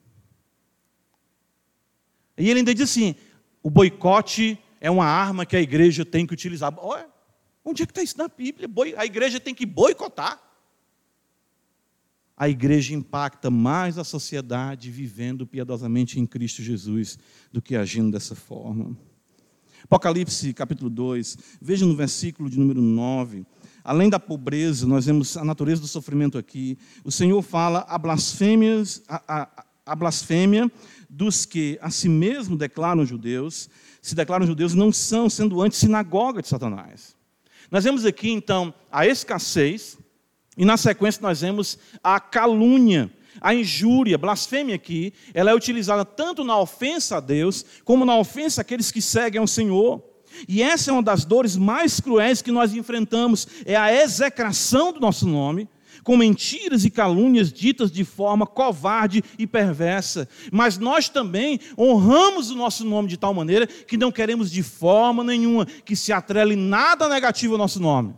[2.36, 3.14] E ele ainda diz assim:
[3.62, 6.74] o boicote é uma arma que a igreja tem que utilizar.
[6.78, 7.06] Olha,
[7.64, 8.68] onde é que está isso na Bíblia?
[8.96, 10.42] A igreja tem que boicotar
[12.36, 17.18] a igreja impacta mais a sociedade vivendo piedosamente em Cristo Jesus
[17.52, 18.96] do que agindo dessa forma.
[19.84, 23.44] Apocalipse capítulo 2, veja no versículo de número 9.
[23.84, 26.78] Além da pobreza, nós vemos a natureza do sofrimento aqui.
[27.04, 30.72] O Senhor fala a, blasfêmias, a, a, a blasfêmia
[31.08, 33.68] dos que a si mesmo declaram judeus,
[34.00, 37.14] se declaram judeus, não são, sendo antes sinagoga de Satanás.
[37.70, 39.98] Nós vemos aqui, então, a escassez,
[40.56, 46.44] e na sequência nós vemos a calúnia, a injúria, blasfêmia aqui, ela é utilizada tanto
[46.44, 50.02] na ofensa a Deus, como na ofensa àqueles que seguem ao Senhor.
[50.48, 55.00] E essa é uma das dores mais cruéis que nós enfrentamos, é a execração do
[55.00, 55.68] nosso nome,
[56.02, 60.28] com mentiras e calúnias ditas de forma covarde e perversa.
[60.52, 65.24] Mas nós também honramos o nosso nome de tal maneira que não queremos de forma
[65.24, 68.14] nenhuma que se atrele nada negativo ao nosso nome.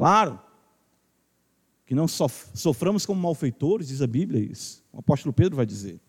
[0.00, 0.40] Claro,
[1.84, 4.82] que não soframos como malfeitores, diz a Bíblia isso.
[4.90, 6.00] O apóstolo Pedro vai dizer.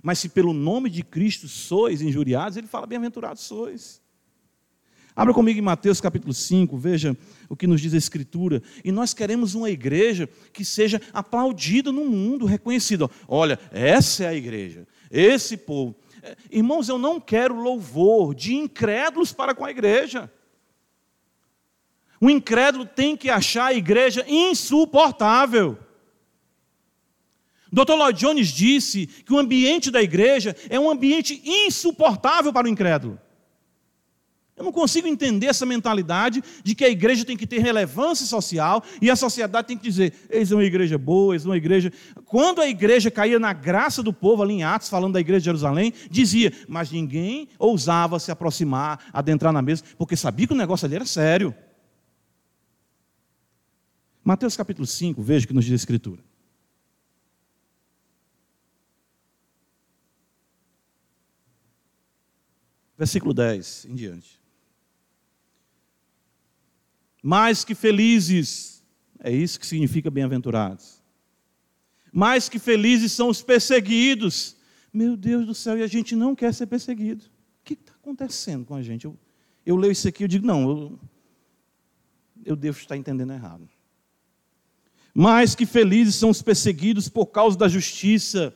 [0.00, 4.00] Mas se pelo nome de Cristo sois injuriados, ele fala: bem-aventurados sois.
[5.16, 7.16] Abra comigo em Mateus capítulo 5, veja
[7.48, 8.62] o que nos diz a Escritura.
[8.84, 13.10] E nós queremos uma igreja que seja aplaudida no mundo, reconhecida.
[13.26, 15.96] Olha, essa é a igreja, esse povo.
[16.22, 20.30] É, irmãos, eu não quero louvor de incrédulos para com a igreja.
[22.22, 25.76] O incrédulo tem que achar a igreja insuportável.
[27.72, 27.94] Dr.
[27.94, 33.18] Lloyd Jones disse que o ambiente da igreja é um ambiente insuportável para o incrédulo.
[34.56, 38.84] Eu não consigo entender essa mentalidade de que a igreja tem que ter relevância social
[39.00, 41.92] e a sociedade tem que dizer: eis uma igreja boa, eis uma igreja.
[42.26, 45.46] Quando a igreja caía na graça do povo, ali em Atos, falando da igreja de
[45.46, 50.86] Jerusalém, dizia: mas ninguém ousava se aproximar, adentrar na mesa, porque sabia que o negócio
[50.86, 51.52] ali era sério.
[54.24, 56.22] Mateus capítulo 5, veja o que nos diz a Escritura.
[62.96, 64.40] Versículo 10 em diante.
[67.20, 68.84] Mais que felizes,
[69.18, 71.02] é isso que significa bem-aventurados.
[72.12, 74.56] Mais que felizes são os perseguidos.
[74.92, 77.24] Meu Deus do céu, e a gente não quer ser perseguido.
[77.24, 79.04] O que está acontecendo com a gente?
[79.04, 79.18] Eu,
[79.66, 81.00] eu leio isso aqui e digo, não, eu,
[82.44, 83.68] eu devo estar entendendo errado.
[85.14, 88.54] Mais que felizes são os perseguidos por causa da justiça,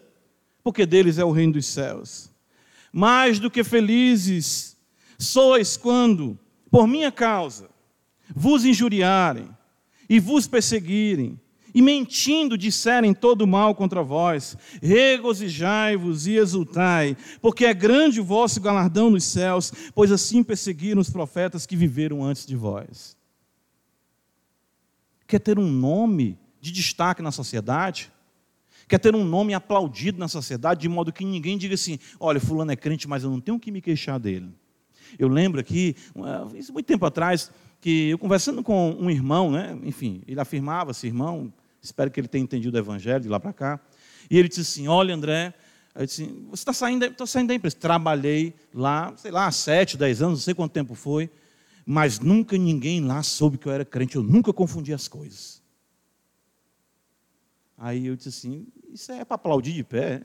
[0.62, 2.30] porque deles é o reino dos céus.
[2.92, 4.76] Mais do que felizes
[5.18, 6.38] sois quando,
[6.70, 7.68] por minha causa,
[8.34, 9.48] vos injuriarem
[10.08, 11.38] e vos perseguirem,
[11.74, 18.62] e mentindo disserem todo mal contra vós, regozijai-vos e exultai, porque é grande o vosso
[18.62, 23.14] galardão nos céus, pois assim perseguiram os profetas que viveram antes de vós.
[25.26, 28.10] Quer ter um nome de destaque na sociedade,
[28.88, 32.72] quer ter um nome aplaudido na sociedade, de modo que ninguém diga assim: olha, Fulano
[32.72, 34.52] é crente, mas eu não tenho que me queixar dele.
[35.16, 35.94] Eu lembro aqui,
[36.72, 42.10] muito tempo atrás, que eu conversando com um irmão, né, enfim, ele afirmava-se, irmão, espero
[42.10, 43.80] que ele tenha entendido o evangelho de lá para cá,
[44.28, 45.54] e ele disse assim: olha, André,
[45.94, 47.76] eu disse, você está saindo, saindo da empresa.
[47.76, 51.30] Trabalhei lá, sei lá, sete, dez anos, não sei quanto tempo foi,
[51.86, 55.62] mas nunca ninguém lá soube que eu era crente, eu nunca confundi as coisas.
[57.76, 60.24] Aí eu disse assim: Isso é para aplaudir de pé.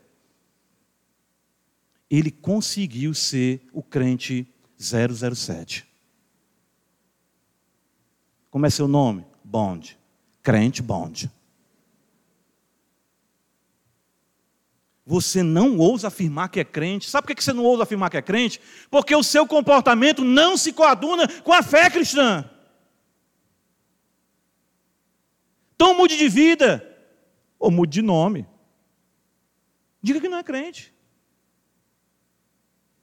[2.10, 5.88] Ele conseguiu ser o crente 007.
[8.50, 9.26] Como é seu nome?
[9.44, 9.98] Bond.
[10.44, 11.32] Crente Bond.
[15.06, 17.10] Você não ousa afirmar que é crente.
[17.10, 18.62] Sabe por que você não ousa afirmar que é crente?
[18.90, 22.50] Porque o seu comportamento não se coaduna com a fé cristã.
[25.76, 26.91] Então mude de vida
[27.62, 28.46] ou mude de nome.
[30.02, 30.92] Diga que não é crente.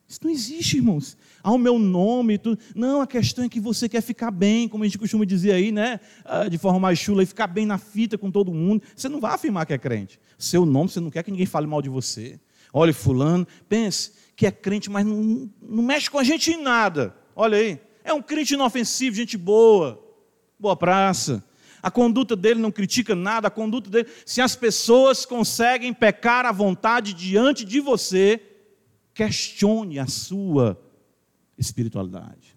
[0.09, 1.17] Isso não existe, irmãos.
[1.43, 2.39] Ah, o meu nome.
[2.39, 2.59] Tu...
[2.75, 5.71] Não, a questão é que você quer ficar bem, como a gente costuma dizer aí,
[5.71, 6.01] né?
[6.25, 8.83] Ah, de forma mais chula, e ficar bem na fita com todo mundo.
[8.97, 10.19] Você não vai afirmar que é crente.
[10.37, 12.41] Seu nome, você não quer que ninguém fale mal de você.
[12.73, 17.15] Olha, Fulano, pense que é crente, mas não, não mexe com a gente em nada.
[17.37, 17.81] Olha aí.
[18.03, 20.03] É um crente inofensivo, gente boa.
[20.59, 21.45] Boa praça.
[21.83, 24.09] A conduta dele não critica nada, a conduta dele.
[24.27, 28.41] Se as pessoas conseguem pecar à vontade diante de você,
[29.15, 30.81] questione a sua
[31.57, 32.57] espiritualidade.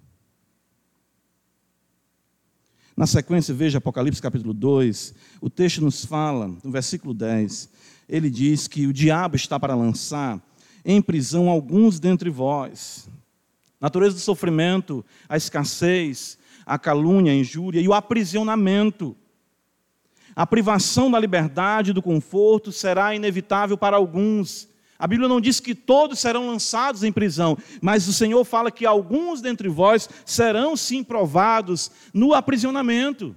[2.96, 7.70] Na sequência, veja Apocalipse capítulo 2, o texto nos fala, no versículo 10,
[8.08, 10.40] ele diz que o diabo está para lançar
[10.86, 13.10] em prisão alguns dentre vós.
[13.80, 19.16] Natureza do sofrimento, a escassez, a calúnia, a injúria e o aprisionamento.
[20.36, 24.70] A privação da liberdade do conforto será inevitável para alguns.
[24.98, 28.86] A Bíblia não diz que todos serão lançados em prisão, mas o Senhor fala que
[28.86, 33.36] alguns dentre vós serão sim provados no aprisionamento.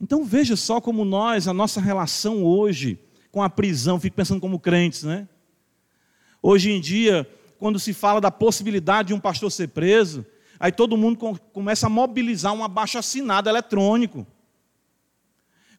[0.00, 2.98] Então veja só como nós, a nossa relação hoje
[3.30, 5.26] com a prisão, fico pensando como crentes, né?
[6.42, 7.26] Hoje em dia,
[7.62, 10.26] quando se fala da possibilidade de um pastor ser preso,
[10.58, 14.26] aí todo mundo começa a mobilizar um abaixo-assinado eletrônico.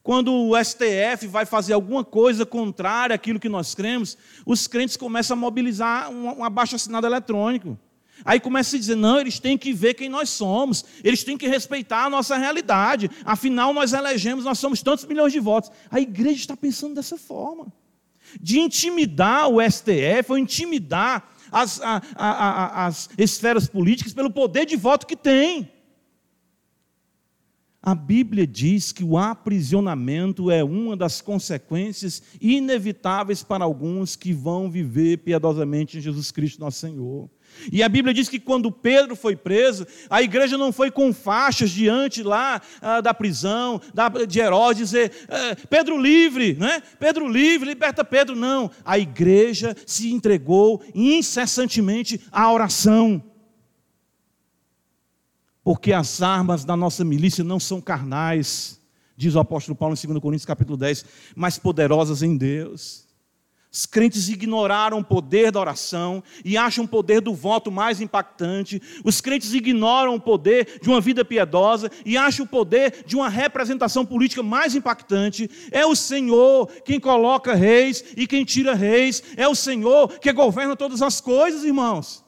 [0.02, 4.16] Quando o STF vai fazer alguma coisa contrária àquilo que nós cremos,
[4.46, 7.78] os crentes começam a mobilizar um abaixo-assinado eletrônico.
[8.24, 11.46] Aí começa a dizer: não, eles têm que ver quem nós somos, eles têm que
[11.46, 15.70] respeitar a nossa realidade, afinal nós elegemos, nós somos tantos milhões de votos.
[15.90, 17.70] A igreja está pensando dessa forma,
[18.40, 24.74] de intimidar o STF, ou intimidar as, a, a, as esferas políticas pelo poder de
[24.74, 25.70] voto que tem.
[27.80, 34.70] A Bíblia diz que o aprisionamento é uma das consequências inevitáveis para alguns que vão
[34.70, 37.30] viver piedosamente em Jesus Cristo, nosso Senhor.
[37.72, 41.70] E a Bíblia diz que quando Pedro foi preso, a igreja não foi com faixas
[41.70, 46.82] diante lá ah, da prisão, da, de Herodes, dizer, eh, Pedro livre, né?
[46.98, 48.36] Pedro livre, liberta Pedro.
[48.36, 53.22] Não, a igreja se entregou incessantemente à oração.
[55.62, 58.78] Porque as armas da nossa milícia não são carnais,
[59.16, 63.03] diz o apóstolo Paulo em 2 Coríntios capítulo 10, mas poderosas em Deus
[63.74, 68.80] os crentes ignoraram o poder da oração e acham o poder do voto mais impactante.
[69.02, 73.28] Os crentes ignoram o poder de uma vida piedosa e acham o poder de uma
[73.28, 75.50] representação política mais impactante.
[75.72, 79.20] É o Senhor quem coloca reis e quem tira reis.
[79.36, 82.24] É o Senhor que governa todas as coisas, irmãos.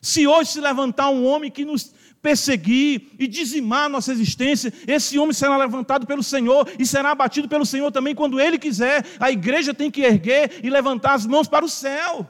[0.00, 1.92] Se hoje se levantar um homem que nos
[2.26, 7.64] perseguir e dizimar nossa existência, esse homem será levantado pelo Senhor e será abatido pelo
[7.64, 9.06] Senhor também quando ele quiser.
[9.20, 12.28] A igreja tem que erguer e levantar as mãos para o céu.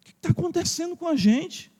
[0.00, 1.72] O que está acontecendo com a gente?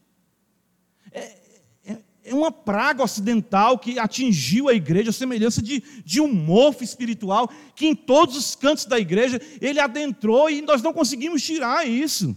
[1.13, 1.39] É,
[1.87, 6.83] é, é, uma praga ocidental que atingiu a igreja, a semelhança de, de um mofo
[6.83, 11.87] espiritual, que em todos os cantos da igreja ele adentrou e nós não conseguimos tirar
[11.87, 12.37] isso.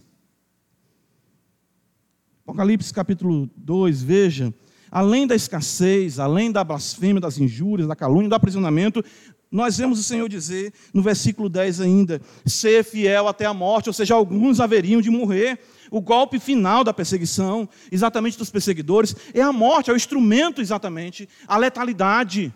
[2.48, 4.54] Apocalipse capítulo 2, veja,
[4.90, 9.04] além da escassez, além da blasfêmia, das injúrias, da calúnia, do aprisionamento,
[9.52, 13.94] nós vemos o Senhor dizer no versículo 10 ainda: ser fiel até a morte, ou
[13.94, 15.60] seja, alguns haveriam de morrer.
[15.92, 21.28] O golpe final da perseguição, exatamente dos perseguidores, é a morte, é o instrumento exatamente,
[21.46, 22.54] a letalidade.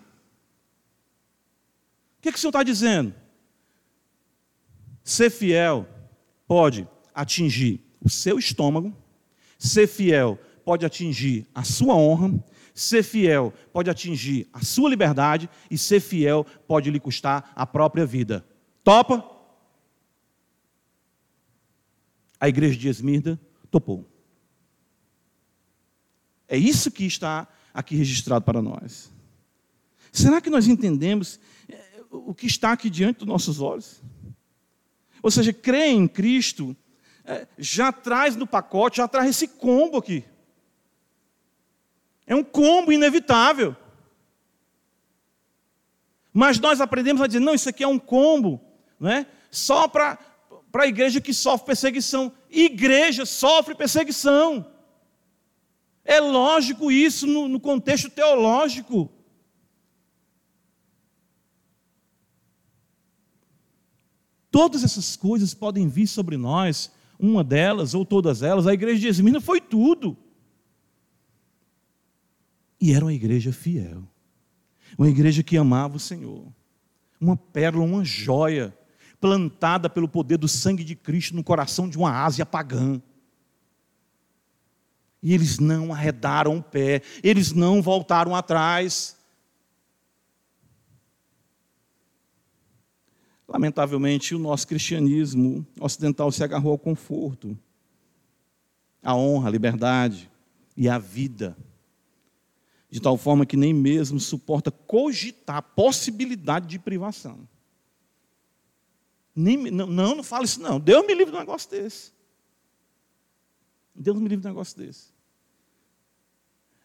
[2.18, 3.12] O que, é que o Senhor está dizendo?
[5.04, 5.86] Ser fiel
[6.48, 9.01] pode atingir o seu estômago,
[9.62, 12.44] Ser fiel pode atingir a sua honra,
[12.74, 18.04] ser fiel pode atingir a sua liberdade e ser fiel pode lhe custar a própria
[18.04, 18.44] vida.
[18.82, 19.24] Topa?
[22.40, 23.40] A igreja de Esmirda
[23.70, 24.04] topou.
[26.48, 29.12] É isso que está aqui registrado para nós.
[30.10, 31.38] Será que nós entendemos
[31.68, 34.02] é, o que está aqui diante dos nossos olhos?
[35.22, 36.76] Ou seja, crer em Cristo
[37.56, 40.24] já traz no pacote, já traz esse combo aqui.
[42.26, 43.76] É um combo inevitável.
[46.32, 48.60] Mas nós aprendemos a dizer, não, isso aqui é um combo,
[48.98, 49.26] não é?
[49.50, 50.18] Só para
[50.72, 52.32] a igreja que sofre perseguição.
[52.50, 54.66] Igreja sofre perseguição.
[56.04, 59.10] É lógico isso no, no contexto teológico.
[64.50, 66.90] Todas essas coisas podem vir sobre nós
[67.22, 70.16] uma delas ou todas elas, a igreja de Esmirna foi tudo.
[72.80, 74.02] E era uma igreja fiel,
[74.98, 76.52] uma igreja que amava o Senhor,
[77.20, 78.76] uma pérola, uma joia,
[79.20, 83.00] plantada pelo poder do sangue de Cristo no coração de uma Ásia pagã.
[85.22, 89.16] E eles não arredaram o pé, eles não voltaram atrás.
[93.52, 97.54] Lamentavelmente, o nosso cristianismo ocidental se agarrou ao conforto,
[99.02, 100.30] à honra, à liberdade
[100.74, 101.54] e à vida,
[102.88, 107.46] de tal forma que nem mesmo suporta cogitar a possibilidade de privação.
[109.36, 110.80] Nem, não, não, não fala isso não.
[110.80, 112.10] Deus me livre de um negócio desse.
[113.94, 115.12] Deus me livre de um negócio desse.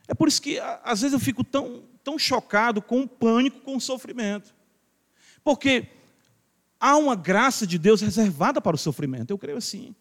[0.06, 3.78] É por isso que às vezes eu fico tão, tão chocado com o pânico, com
[3.78, 4.54] o sofrimento.
[5.46, 5.96] Porque
[6.80, 9.32] há uma graça de Deus reservada para o sofrimento.
[9.32, 9.96] Eu creio assim.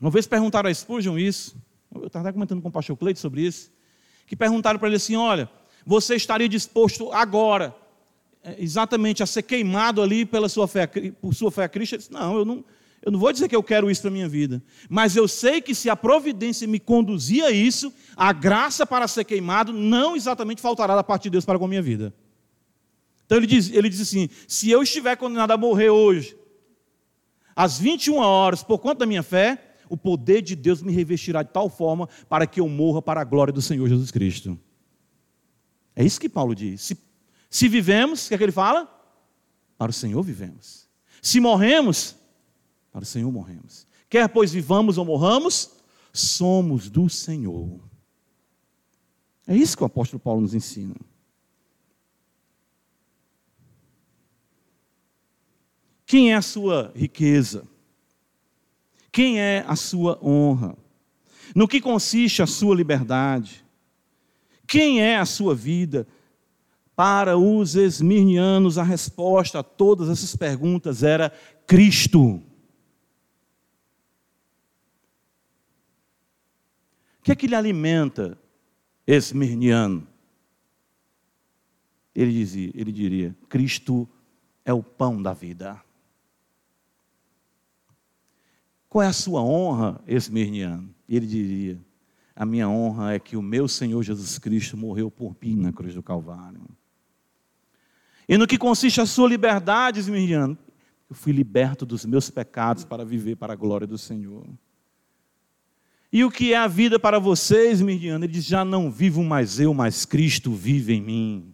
[0.00, 1.56] Uma vez perguntaram a Spurgeon isso,
[1.94, 3.70] eu estava comentando com o pastor Cleide sobre isso,
[4.26, 5.48] que perguntaram para ele assim: olha,
[5.86, 7.74] você estaria disposto agora,
[8.42, 11.94] é, exatamente, a ser queimado ali pela sua fé, por sua fé a Cristo?
[11.94, 12.64] Ele disse: não, eu não,
[13.00, 15.74] eu não vou dizer que eu quero isso para minha vida, mas eu sei que
[15.74, 20.96] se a providência me conduzir a isso, a graça para ser queimado não exatamente faltará
[20.96, 22.14] da parte de Deus para com a minha vida.
[23.32, 26.36] Então ele diz, ele diz assim: se eu estiver condenado a morrer hoje,
[27.56, 31.50] às 21 horas, por conta da minha fé, o poder de Deus me revestirá de
[31.50, 34.60] tal forma para que eu morra para a glória do Senhor Jesus Cristo.
[35.96, 36.82] É isso que Paulo diz.
[36.82, 36.98] Se,
[37.48, 38.86] se vivemos, o que é que ele fala?
[39.78, 40.86] Para o Senhor vivemos.
[41.22, 42.14] Se morremos,
[42.92, 43.86] para o Senhor morremos.
[44.10, 45.70] Quer pois vivamos ou morramos,
[46.12, 47.80] somos do Senhor.
[49.46, 50.94] É isso que o apóstolo Paulo nos ensina.
[56.12, 57.66] Quem é a sua riqueza?
[59.10, 60.76] Quem é a sua honra?
[61.56, 63.64] No que consiste a sua liberdade?
[64.66, 66.06] Quem é a sua vida?
[66.94, 71.32] Para os esmirnianos, a resposta a todas essas perguntas era
[71.66, 72.20] Cristo.
[72.20, 72.42] O
[77.22, 78.38] que é que lhe alimenta,
[79.06, 80.06] esmirniano?
[82.14, 84.06] Ele, dizia, ele diria: Cristo
[84.62, 85.82] é o pão da vida.
[88.92, 90.94] Qual é a sua honra, esmirniano?
[91.08, 91.80] Ele diria:
[92.36, 95.94] A minha honra é que o meu Senhor Jesus Cristo morreu por mim na cruz
[95.94, 96.60] do Calvário.
[98.28, 100.58] E no que consiste a sua liberdade, esmirniano?
[101.08, 104.44] Eu fui liberto dos meus pecados para viver para a glória do Senhor.
[106.12, 108.26] E o que é a vida para vocês, Mirdiano?
[108.26, 111.51] Ele diz: Já não vivo mais eu, mas Cristo vive em mim.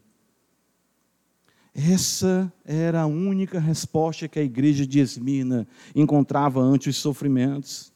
[1.80, 5.64] Essa era a única resposta que a igreja de Esmirna
[5.94, 7.92] encontrava ante os sofrimentos.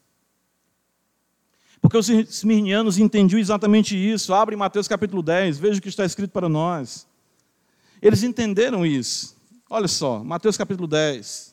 [1.80, 4.32] Porque os esmirnianos entendiam exatamente isso.
[4.32, 7.08] Abre Mateus capítulo 10, veja o que está escrito para nós.
[8.00, 9.36] Eles entenderam isso.
[9.68, 11.51] Olha só, Mateus capítulo 10.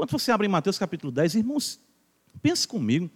[0.00, 1.78] Quando você abre em Mateus capítulo 10, irmãos,
[2.40, 3.10] pense comigo.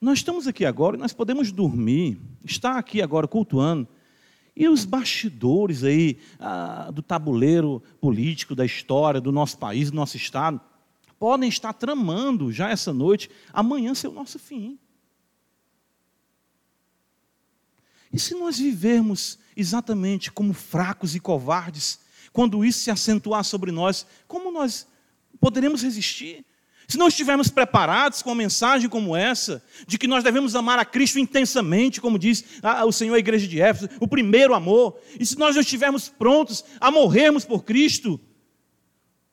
[0.00, 3.88] Nós estamos aqui agora, nós podemos dormir, estar aqui agora cultuando,
[4.54, 10.16] e os bastidores aí ah, do tabuleiro político, da história do nosso país, do nosso
[10.16, 10.60] estado,
[11.18, 14.78] podem estar tramando já essa noite, amanhã ser o nosso fim.
[18.12, 21.98] E se nós vivermos exatamente como fracos e covardes,
[22.32, 24.86] quando isso se acentuar sobre nós, como nós
[25.40, 26.44] poderemos resistir.
[26.86, 30.84] Se não estivermos preparados com uma mensagem como essa, de que nós devemos amar a
[30.84, 32.44] Cristo intensamente, como diz
[32.84, 36.64] o Senhor à igreja de Éfeso, o primeiro amor, e se nós não estivermos prontos
[36.80, 38.20] a morrermos por Cristo,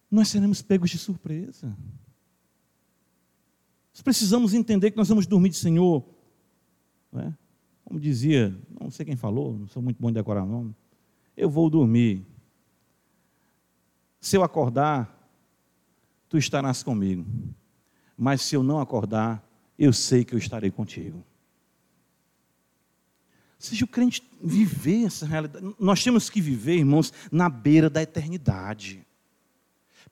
[0.09, 1.75] nós seremos pegos de surpresa.
[3.91, 6.05] Nós precisamos entender que nós vamos dormir de Senhor.
[7.15, 7.33] É?
[7.83, 10.75] Como dizia, não sei quem falou, não sou muito bom de decorar nome.
[11.35, 12.23] Eu vou dormir.
[14.21, 15.16] Se eu acordar,
[16.29, 17.25] tu estarás comigo.
[18.17, 19.43] Mas se eu não acordar,
[19.77, 21.23] eu sei que eu estarei contigo.
[23.59, 25.75] Seja o crente viver essa realidade.
[25.79, 29.05] Nós temos que viver, irmãos, na beira da eternidade.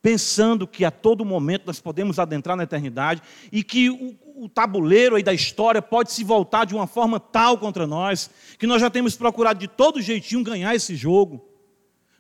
[0.02, 5.16] Pensando que a todo momento nós podemos adentrar na eternidade e que o, o tabuleiro
[5.16, 8.90] aí da história pode se voltar de uma forma tal contra nós, que nós já
[8.90, 11.55] temos procurado de todo jeitinho ganhar esse jogo.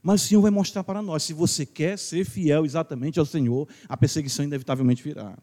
[0.06, 3.68] Mas o Senhor vai mostrar para nós, se você quer ser fiel exatamente ao Senhor,
[3.90, 5.36] a perseguição inevitavelmente virá.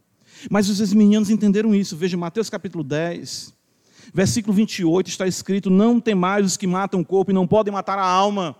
[0.48, 1.96] Mas os esminianos entenderam isso.
[1.96, 3.52] Veja Mateus capítulo 10,
[4.14, 7.98] versículo 28, está escrito: Não temais os que matam o corpo e não podem matar
[7.98, 8.54] a alma.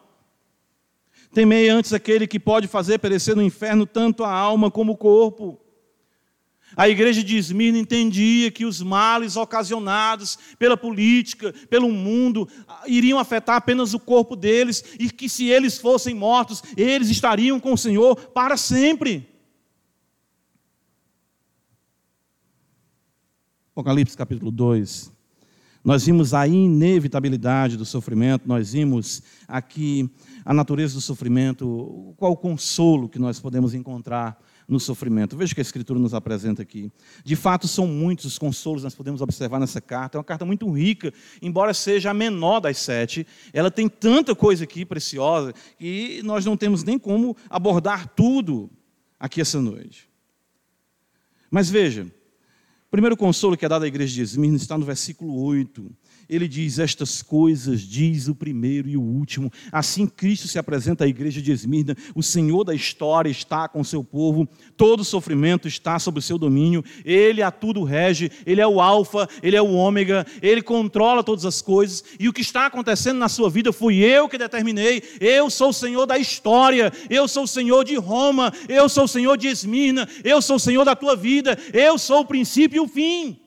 [1.33, 5.61] Temei antes aquele que pode fazer perecer no inferno tanto a alma como o corpo.
[6.77, 12.49] A igreja de Esmirna entendia que os males ocasionados pela política, pelo mundo,
[12.87, 17.73] iriam afetar apenas o corpo deles e que se eles fossem mortos, eles estariam com
[17.73, 19.29] o Senhor para sempre.
[23.73, 25.13] Apocalipse capítulo 2.
[25.85, 30.09] Nós vimos a inevitabilidade do sofrimento, nós vimos aqui
[30.45, 34.41] a natureza do sofrimento, qual o consolo que nós podemos encontrar
[34.73, 35.37] no sofrimento.
[35.37, 36.91] Veja o que a Escritura nos apresenta aqui.
[37.23, 40.17] De fato, são muitos os consolos que nós podemos observar nessa carta.
[40.17, 43.27] É uma carta muito rica, embora seja a menor das sete.
[43.53, 48.71] Ela tem tanta coisa aqui preciosa que nós não temos nem como abordar tudo
[49.21, 50.09] aqui essa noite.
[51.51, 52.05] Mas veja,
[52.87, 55.91] o primeiro consolo que é dado à igreja de Esmirna está no versículo 8
[56.29, 59.53] ele diz: Estas coisas diz o primeiro e o último.
[59.71, 61.97] Assim Cristo se apresenta à igreja de Esmirna.
[62.15, 66.39] O Senhor da história está com o seu povo, todo sofrimento está sob o seu
[66.39, 66.85] domínio.
[67.05, 71.45] Ele a tudo rege, ele é o Alfa, ele é o Ômega, ele controla todas
[71.45, 72.05] as coisas.
[72.19, 75.03] E o que está acontecendo na sua vida fui eu que determinei.
[75.21, 79.09] Eu sou o Senhor da história, eu sou o Senhor de Roma, eu sou o
[79.09, 82.81] Senhor de Esmirna, eu sou o Senhor da tua vida, eu sou o princípio e
[82.81, 83.42] o fim.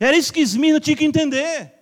[0.00, 1.74] Era isso que Esmirna tinha que entender.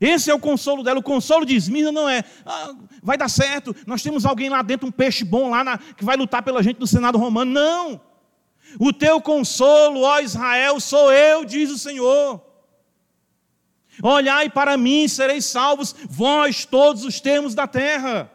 [0.00, 0.98] Esse é o consolo dela.
[0.98, 4.88] O consolo de Esmirna não é, ah, vai dar certo, nós temos alguém lá dentro,
[4.88, 7.52] um peixe bom lá, na, que vai lutar pela gente no Senado Romano.
[7.52, 8.00] Não.
[8.78, 12.42] O teu consolo, ó Israel, sou eu, diz o Senhor.
[14.02, 18.30] Olhai para mim, sereis salvos, vós todos os termos da terra.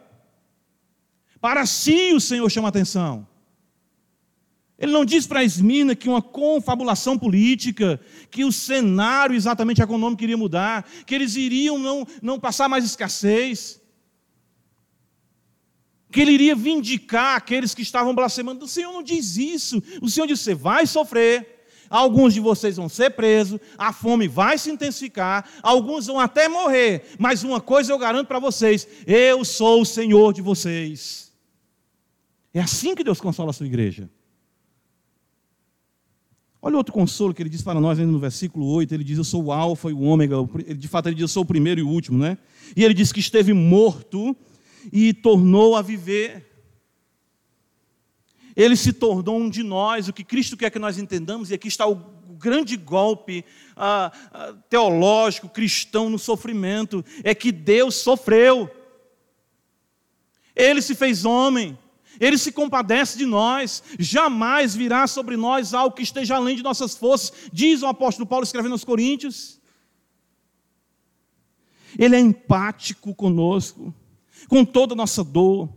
[1.40, 3.26] Para si o Senhor chama atenção.
[4.84, 7.98] Ele não diz para Esmina que uma confabulação política,
[8.30, 13.80] que o cenário exatamente econômico iria mudar, que eles iriam não, não passar mais escassez,
[16.12, 18.66] que ele iria vindicar aqueles que estavam blasfemando.
[18.66, 19.82] O Senhor não diz isso.
[20.02, 24.58] O Senhor diz: você vai sofrer, alguns de vocês vão ser presos, a fome vai
[24.58, 29.80] se intensificar, alguns vão até morrer, mas uma coisa eu garanto para vocês: eu sou
[29.80, 31.32] o Senhor de vocês.
[32.52, 34.10] É assim que Deus consola a sua igreja.
[36.66, 39.24] Olha outro consolo que ele diz para nós ainda no versículo 8, ele diz, eu
[39.24, 40.36] sou o alfa e o ômega,
[40.74, 42.38] de fato ele diz, eu sou o primeiro e o último, né?
[42.74, 44.34] E ele diz que esteve morto
[44.90, 46.50] e tornou a viver.
[48.56, 51.68] Ele se tornou um de nós, o que Cristo quer que nós entendamos, e aqui
[51.68, 51.96] está o
[52.38, 53.44] grande golpe
[53.76, 54.10] ah,
[54.70, 58.70] teológico, cristão no sofrimento, é que Deus sofreu.
[60.56, 61.76] Ele se fez homem,
[62.20, 66.96] ele se compadece de nós, jamais virá sobre nós algo que esteja além de nossas
[66.96, 69.60] forças, diz o apóstolo Paulo escrevendo aos Coríntios.
[71.98, 73.94] Ele é empático conosco,
[74.48, 75.68] com toda a nossa dor.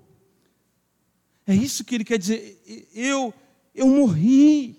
[1.45, 2.61] É isso que ele quer dizer.
[2.93, 3.33] Eu,
[3.73, 4.75] eu morri.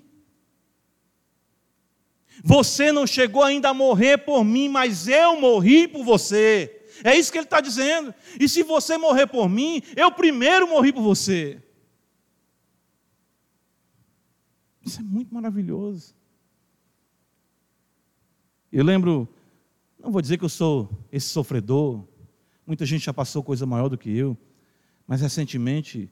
[2.44, 6.77] Você não chegou ainda a morrer por mim, mas eu morri por você.
[7.04, 8.14] É isso que ele está dizendo.
[8.38, 11.62] E se você morrer por mim, eu primeiro morri por você.
[14.84, 16.14] Isso é muito maravilhoso.
[18.72, 19.28] Eu lembro,
[19.98, 22.04] não vou dizer que eu sou esse sofredor,
[22.66, 24.36] muita gente já passou coisa maior do que eu,
[25.06, 26.10] mas recentemente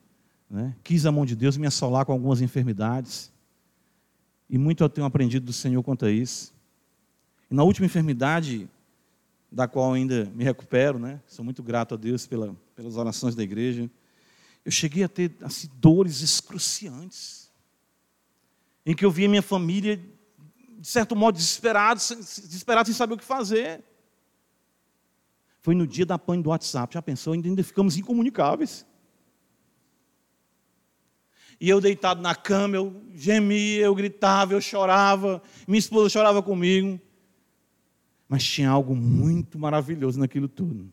[0.49, 3.33] né, quis a mão de Deus me assolar com algumas enfermidades,
[4.49, 6.55] e muito eu tenho aprendido do Senhor quanto a isso.
[7.51, 8.69] E na última enfermidade,
[9.51, 11.21] da qual ainda me recupero, né?
[11.27, 13.91] Sou muito grato a Deus pela, pelas orações da igreja.
[14.65, 17.51] Eu cheguei a ter assim, dores excruciantes,
[18.85, 19.97] em que eu via minha família,
[20.79, 23.83] de certo modo, desesperado, desesperado sem saber o que fazer.
[25.61, 27.33] Foi no dia da pane do WhatsApp, já pensou?
[27.33, 28.87] Ainda ficamos incomunicáveis.
[31.61, 37.01] E eu deitado na cama, eu gemia, eu gritava, eu chorava, minha esposa chorava comigo.
[38.29, 40.93] Mas tinha algo muito maravilhoso naquilo tudo.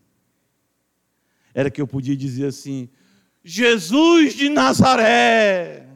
[1.54, 2.90] Era que eu podia dizer assim:
[3.44, 5.90] Jesus de Nazaré.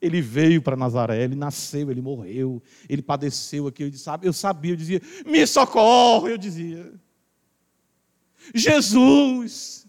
[0.00, 3.82] Ele veio para Nazaré, ele nasceu, ele morreu, ele padeceu aqui.
[3.82, 3.90] Eu,
[4.22, 6.92] eu sabia, eu dizia: Me socorre, eu dizia.
[8.54, 9.86] Jesus.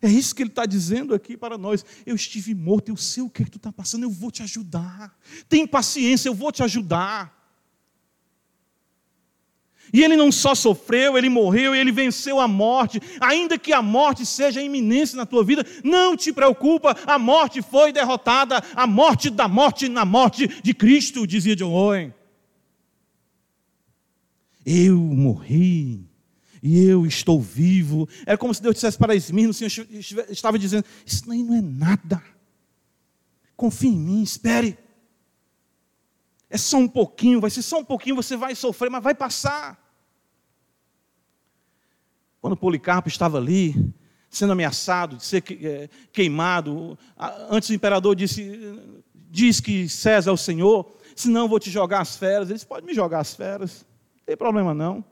[0.00, 1.84] É isso que ele está dizendo aqui para nós.
[2.06, 4.42] Eu estive morto, eu sei o que, é que tu está passando, eu vou te
[4.42, 5.16] ajudar.
[5.48, 7.37] Tem paciência, eu vou te ajudar.
[9.92, 13.00] E ele não só sofreu, ele morreu ele venceu a morte.
[13.20, 17.92] Ainda que a morte seja iminente na tua vida, não te preocupa, a morte foi
[17.92, 22.14] derrotada, a morte da morte na morte de Cristo, dizia John Owen.
[24.64, 26.06] Eu morri
[26.62, 28.08] e eu estou vivo.
[28.26, 29.70] Era como se Deus dissesse para Esmirno, o Senhor
[30.28, 32.22] estava dizendo: Isso aí não é nada.
[33.56, 34.76] Confie em mim, espere.
[36.50, 39.78] É só um pouquinho, vai ser só um pouquinho, você vai sofrer, mas vai passar.
[42.40, 43.74] Quando Policarpo estava ali,
[44.30, 46.98] sendo ameaçado de ser é, queimado,
[47.50, 48.80] antes o imperador disse:
[49.30, 52.48] diz que César é o Senhor, senão eu vou te jogar as feras.
[52.48, 53.84] Ele disse: pode me jogar as feras,
[54.16, 55.04] não tem problema não.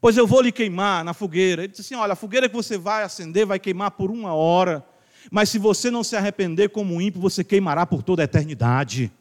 [0.00, 1.62] Pois eu vou lhe queimar na fogueira.
[1.62, 4.84] Ele disse assim: olha, a fogueira que você vai acender vai queimar por uma hora,
[5.30, 9.12] mas se você não se arrepender como ímpio, você queimará por toda a eternidade.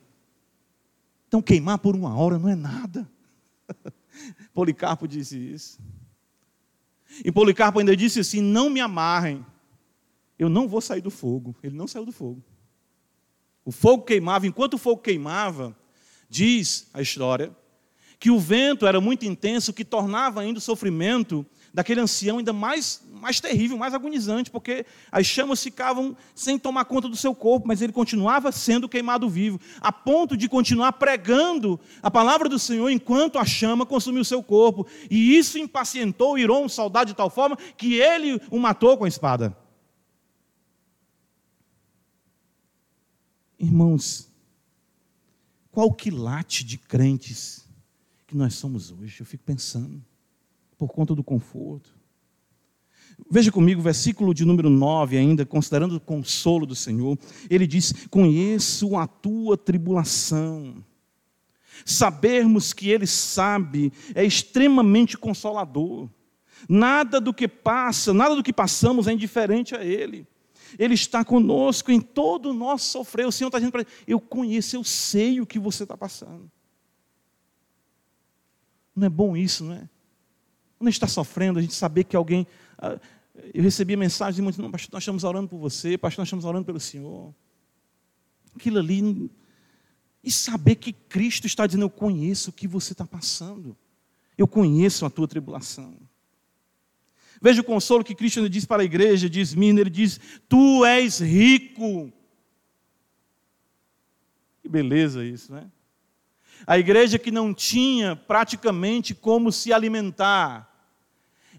[1.36, 3.06] Então, queimar por uma hora não é nada.
[4.54, 5.78] Policarpo disse isso.
[7.26, 9.46] E Policarpo ainda disse assim: Não me amarrem,
[10.40, 11.54] eu não vou sair do fogo.
[11.62, 12.42] Ele não saiu do fogo.
[13.66, 15.78] O fogo queimava, enquanto o fogo queimava,
[16.30, 17.54] diz a história,
[18.18, 23.05] que o vento era muito intenso, que tornava ainda o sofrimento daquele ancião ainda mais,
[23.26, 27.82] mais terrível, mais agonizante, porque as chamas ficavam sem tomar conta do seu corpo, mas
[27.82, 33.40] ele continuava sendo queimado vivo, a ponto de continuar pregando a palavra do Senhor enquanto
[33.40, 34.86] a chama consumiu o seu corpo.
[35.10, 39.08] E isso impacientou, irou um soldado de tal forma que ele o matou com a
[39.08, 39.58] espada.
[43.58, 44.32] Irmãos,
[45.72, 47.68] qual quilate de crentes
[48.28, 49.20] que nós somos hoje?
[49.20, 50.06] Eu fico pensando
[50.78, 51.95] por conta do conforto.
[53.30, 57.18] Veja comigo o versículo de número 9, ainda, considerando o consolo do Senhor.
[57.50, 60.84] Ele diz: Conheço a tua tribulação.
[61.84, 66.10] Sabermos que Ele sabe é extremamente consolador.
[66.70, 70.28] Nada do que passa, nada do que passamos é indiferente a Ele.
[70.78, 73.26] Ele está conosco em todo o nosso sofrer.
[73.26, 76.50] O Senhor está dizendo para ele: Eu conheço, eu sei o que você está passando.
[78.96, 79.90] Não é bom isso, não é?
[80.86, 82.46] Quando a gente está sofrendo, a gente saber que alguém.
[82.78, 83.00] Ah,
[83.56, 86.46] eu recebi mensagens de muitos, não, pastor, nós estamos orando por você, pastor, nós estamos
[86.46, 87.34] orando pelo Senhor.
[88.56, 89.32] Aquilo ali.
[90.24, 93.76] E saber que Cristo está dizendo: Eu conheço o que você está passando.
[94.38, 95.98] Eu conheço a tua tribulação.
[97.42, 101.20] Veja o consolo que Cristo diz para a igreja, diz Mina, ele diz: Tu és
[101.20, 102.14] rico.
[104.62, 105.68] Que beleza isso, né?
[106.68, 110.75] A igreja que não tinha praticamente como se alimentar,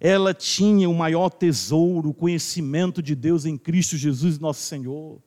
[0.00, 5.20] ela tinha o maior tesouro, o conhecimento de Deus em Cristo Jesus, nosso Senhor.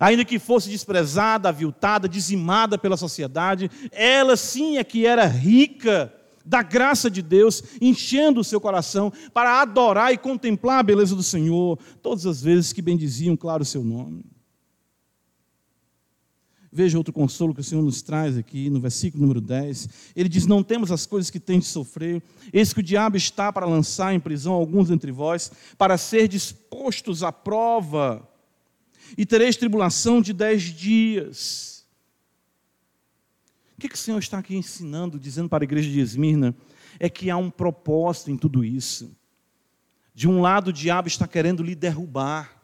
[0.00, 6.14] Ainda que fosse desprezada, aviltada, dizimada pela sociedade, ela sim é que era rica
[6.44, 11.22] da graça de Deus, enchendo o seu coração para adorar e contemplar a beleza do
[11.22, 14.24] Senhor, todas as vezes que bendiziam, claro, o seu nome.
[16.70, 19.88] Veja outro consolo que o Senhor nos traz aqui no versículo número 10.
[20.14, 23.50] Ele diz: Não temos as coisas que tem de sofrer, eis que o diabo está
[23.52, 28.28] para lançar em prisão alguns entre vós, para ser dispostos à prova,
[29.16, 31.86] e tereis tribulação de dez dias.
[33.78, 36.54] O que, que o Senhor está aqui ensinando, dizendo para a igreja de Esmirna?
[36.98, 39.16] É que há um propósito em tudo isso.
[40.12, 42.57] De um lado, o diabo está querendo lhe derrubar,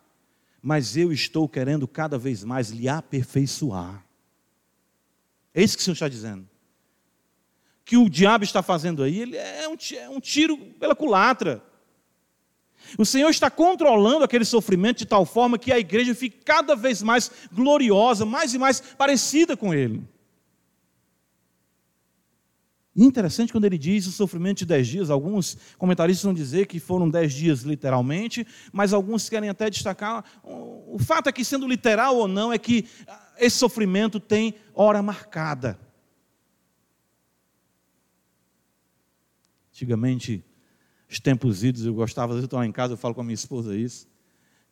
[0.66, 4.02] mas eu estou querendo cada vez mais lhe aperfeiçoar.
[5.52, 6.48] É isso que o Senhor está dizendo.
[7.84, 11.62] Que o diabo está fazendo aí, ele é um, é um tiro pela culatra.
[12.96, 17.02] O Senhor está controlando aquele sofrimento de tal forma que a igreja fique cada vez
[17.02, 20.02] mais gloriosa, mais e mais parecida com Ele.
[22.96, 27.10] Interessante quando ele diz o sofrimento de dez dias, alguns comentaristas vão dizer que foram
[27.10, 32.28] dez dias literalmente, mas alguns querem até destacar, o fato é que sendo literal ou
[32.28, 32.86] não, é que
[33.36, 35.76] esse sofrimento tem hora marcada.
[39.72, 40.44] Antigamente,
[41.10, 43.22] os tempos idos, eu gostava, às vezes eu estou lá em casa, eu falo com
[43.22, 44.06] a minha esposa isso,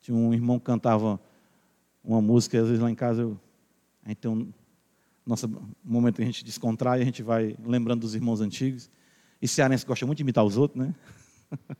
[0.00, 1.20] tinha um irmão que cantava
[2.04, 3.40] uma música, às vezes lá em casa eu,
[4.26, 4.52] um,
[5.24, 5.48] nosso
[5.84, 8.90] momento que a gente descontrai, a gente vai lembrando dos irmãos antigos.
[9.40, 10.94] E cearense gosta muito de imitar os outros, né?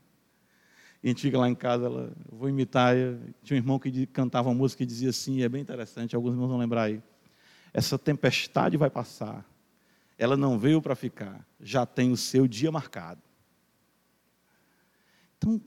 [1.03, 2.95] e a gente fica lá em casa, ela, vou imitar.
[3.43, 6.49] Tinha um irmão que cantava uma música e dizia assim, é bem interessante, alguns irmãos
[6.49, 7.03] vão lembrar aí.
[7.73, 9.45] Essa tempestade vai passar,
[10.19, 13.21] ela não veio para ficar, já tem o seu dia marcado.
[15.39, 15.61] Então,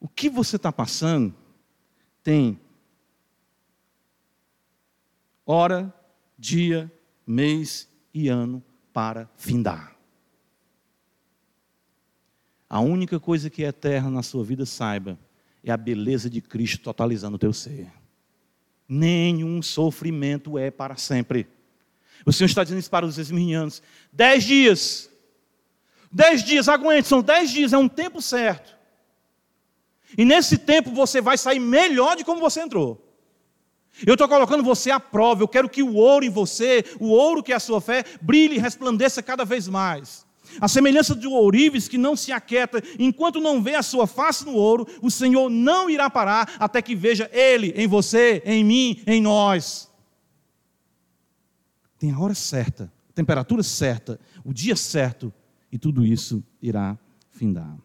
[0.00, 1.34] o que você está passando
[2.22, 2.60] tem
[5.44, 5.94] hora,
[6.38, 6.90] dia,
[7.26, 8.62] mês e ano
[8.92, 9.96] para findar.
[12.68, 15.18] A única coisa que é eterna na sua vida, saiba,
[15.62, 17.90] é a beleza de Cristo totalizando o teu ser.
[18.88, 21.46] Nenhum sofrimento é para sempre.
[22.24, 23.82] O Senhor está dizendo isso para os esmirnianos.
[24.12, 25.10] Dez dias.
[26.10, 28.76] Dez dias, aguente, são dez dias, é um tempo certo.
[30.16, 33.05] E nesse tempo você vai sair melhor de como você entrou.
[34.04, 35.42] Eu estou colocando você à prova.
[35.42, 38.56] Eu quero que o ouro em você, o ouro que é a sua fé, brilhe
[38.56, 40.26] e resplandeça cada vez mais.
[40.60, 44.54] A semelhança do ourives que não se aquieta, enquanto não vê a sua face no
[44.54, 49.20] ouro, o Senhor não irá parar até que veja Ele em você, em mim, em
[49.20, 49.90] nós.
[51.98, 55.32] Tem a hora certa, a temperatura certa, o dia certo,
[55.72, 56.96] e tudo isso irá
[57.30, 57.76] findar.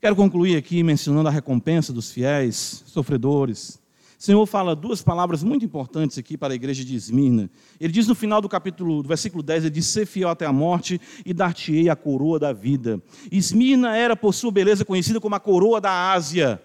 [0.00, 3.78] Quero concluir aqui mencionando a recompensa dos fiéis, sofredores,
[4.20, 7.50] o Senhor fala duas palavras muito importantes aqui para a igreja de Esmirna.
[7.80, 10.52] Ele diz no final do capítulo, do versículo 10, ele diz: Ser fiel até a
[10.52, 13.02] morte e dar-te-ei a coroa da vida.
[13.32, 16.62] Esmirna era, por sua beleza, conhecida como a coroa da Ásia.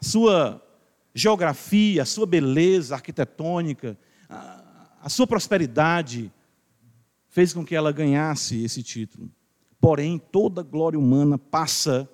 [0.00, 0.60] Sua
[1.14, 3.96] geografia, a sua beleza arquitetônica,
[4.28, 6.32] a, sua prosperidade
[7.28, 9.30] fez com que ela ganhasse esse título.
[9.80, 12.10] Porém, toda glória humana passa,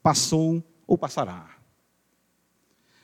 [0.00, 1.59] passou ou passará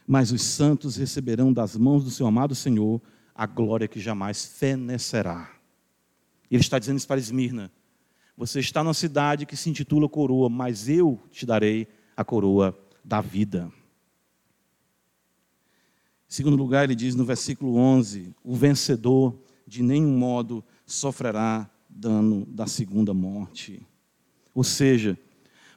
[0.07, 3.01] mas os santos receberão das mãos do seu amado Senhor
[3.35, 5.51] a glória que jamais fenecerá.
[6.51, 7.73] Ele está dizendo isso para Esmirna.
[8.37, 13.21] Você está numa cidade que se intitula coroa, mas eu te darei a coroa da
[13.21, 13.71] vida.
[16.29, 19.37] Em segundo lugar, ele diz no versículo 11: O vencedor
[19.67, 23.83] de nenhum modo sofrerá dano da segunda morte.
[24.55, 25.19] Ou seja,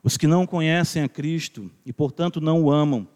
[0.04, 3.08] os que não conhecem a Cristo e, portanto, não o amam,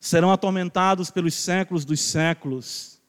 [0.00, 3.00] serão atormentados pelos séculos dos séculos.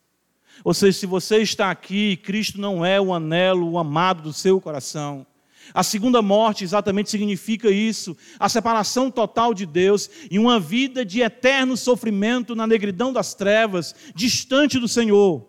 [0.63, 4.59] Ou seja, se você está aqui, Cristo não é o anelo, o amado do seu
[4.59, 5.25] coração,
[5.73, 11.21] A segunda morte exatamente significa isso: a separação total de Deus e uma vida de
[11.21, 15.47] eterno sofrimento na negridão das trevas, distante do Senhor.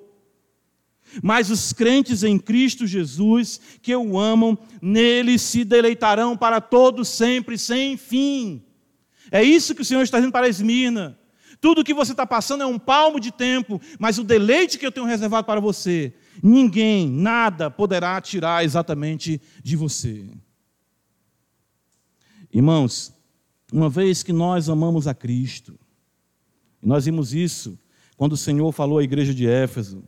[1.22, 7.56] Mas os crentes em Cristo Jesus, que o amam, nele se deleitarão para todo sempre,
[7.56, 8.62] sem fim.
[9.30, 11.18] É isso que o Senhor está dizendo para Esmirna.
[11.60, 14.92] Tudo que você está passando é um palmo de tempo, mas o deleite que eu
[14.92, 20.26] tenho reservado para você, ninguém, nada poderá tirar exatamente de você.
[22.52, 23.12] Irmãos,
[23.72, 25.78] uma vez que nós amamos a Cristo,
[26.82, 27.78] e nós vimos isso
[28.16, 30.02] quando o Senhor falou à igreja de Éfeso,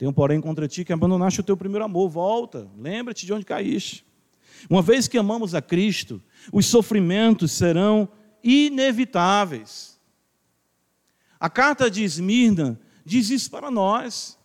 [0.00, 2.08] tenho, porém, contra ti que abandonaste o teu primeiro amor.
[2.08, 4.02] Volta, lembra-te de onde caíste.
[4.68, 8.08] Uma vez que amamos a Cristo, os sofrimentos serão
[8.42, 9.89] inevitáveis.
[11.40, 14.38] A carta de Esmirna diz isso para nós.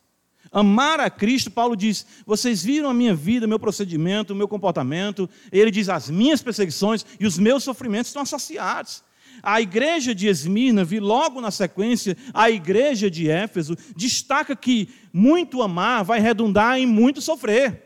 [0.50, 5.30] Amar a Cristo, Paulo diz: vocês viram a minha vida, meu procedimento, o meu comportamento.
[5.52, 9.04] Ele diz: as minhas perseguições e os meus sofrimentos estão associados.
[9.44, 15.62] A igreja de Esmirna, vi logo na sequência, a igreja de Éfeso, destaca que muito
[15.62, 17.84] amar vai redundar em muito sofrer.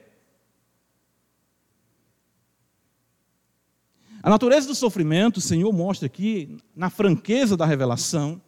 [4.22, 8.40] A natureza do sofrimento, o Senhor mostra aqui, na franqueza da revelação,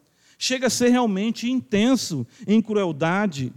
[0.41, 3.53] chega a ser realmente intenso em crueldade.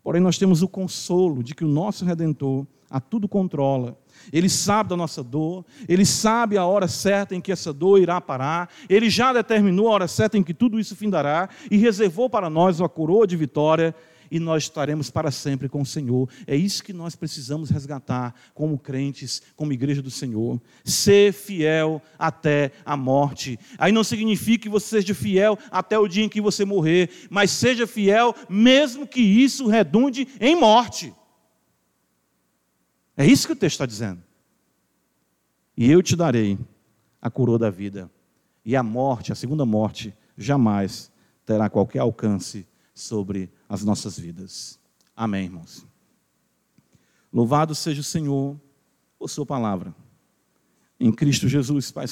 [0.00, 3.98] Porém, nós temos o consolo de que o nosso Redentor a tudo controla
[4.30, 8.20] ele sabe da nossa dor, Ele sabe a hora certa em que essa dor irá
[8.20, 12.50] parar, Ele já determinou a hora certa em que tudo isso findará e reservou para
[12.50, 13.94] nós uma coroa de vitória
[14.32, 16.26] e nós estaremos para sempre com o Senhor.
[16.46, 20.58] É isso que nós precisamos resgatar como crentes, como igreja do Senhor.
[20.82, 23.58] Ser fiel até a morte.
[23.76, 27.50] Aí não significa que você seja fiel até o dia em que você morrer, mas
[27.50, 31.12] seja fiel mesmo que isso redunde em morte.
[33.14, 34.22] É isso que o texto está dizendo.
[35.76, 36.58] E eu te darei
[37.20, 38.10] a coroa da vida,
[38.64, 41.12] e a morte, a segunda morte, jamais
[41.44, 44.78] terá qualquer alcance sobre as nossas vidas.
[45.16, 45.86] Amém, irmãos.
[47.32, 48.60] Louvado seja o Senhor
[49.18, 49.94] por Sua palavra.
[51.00, 52.06] Em Cristo Jesus, Pai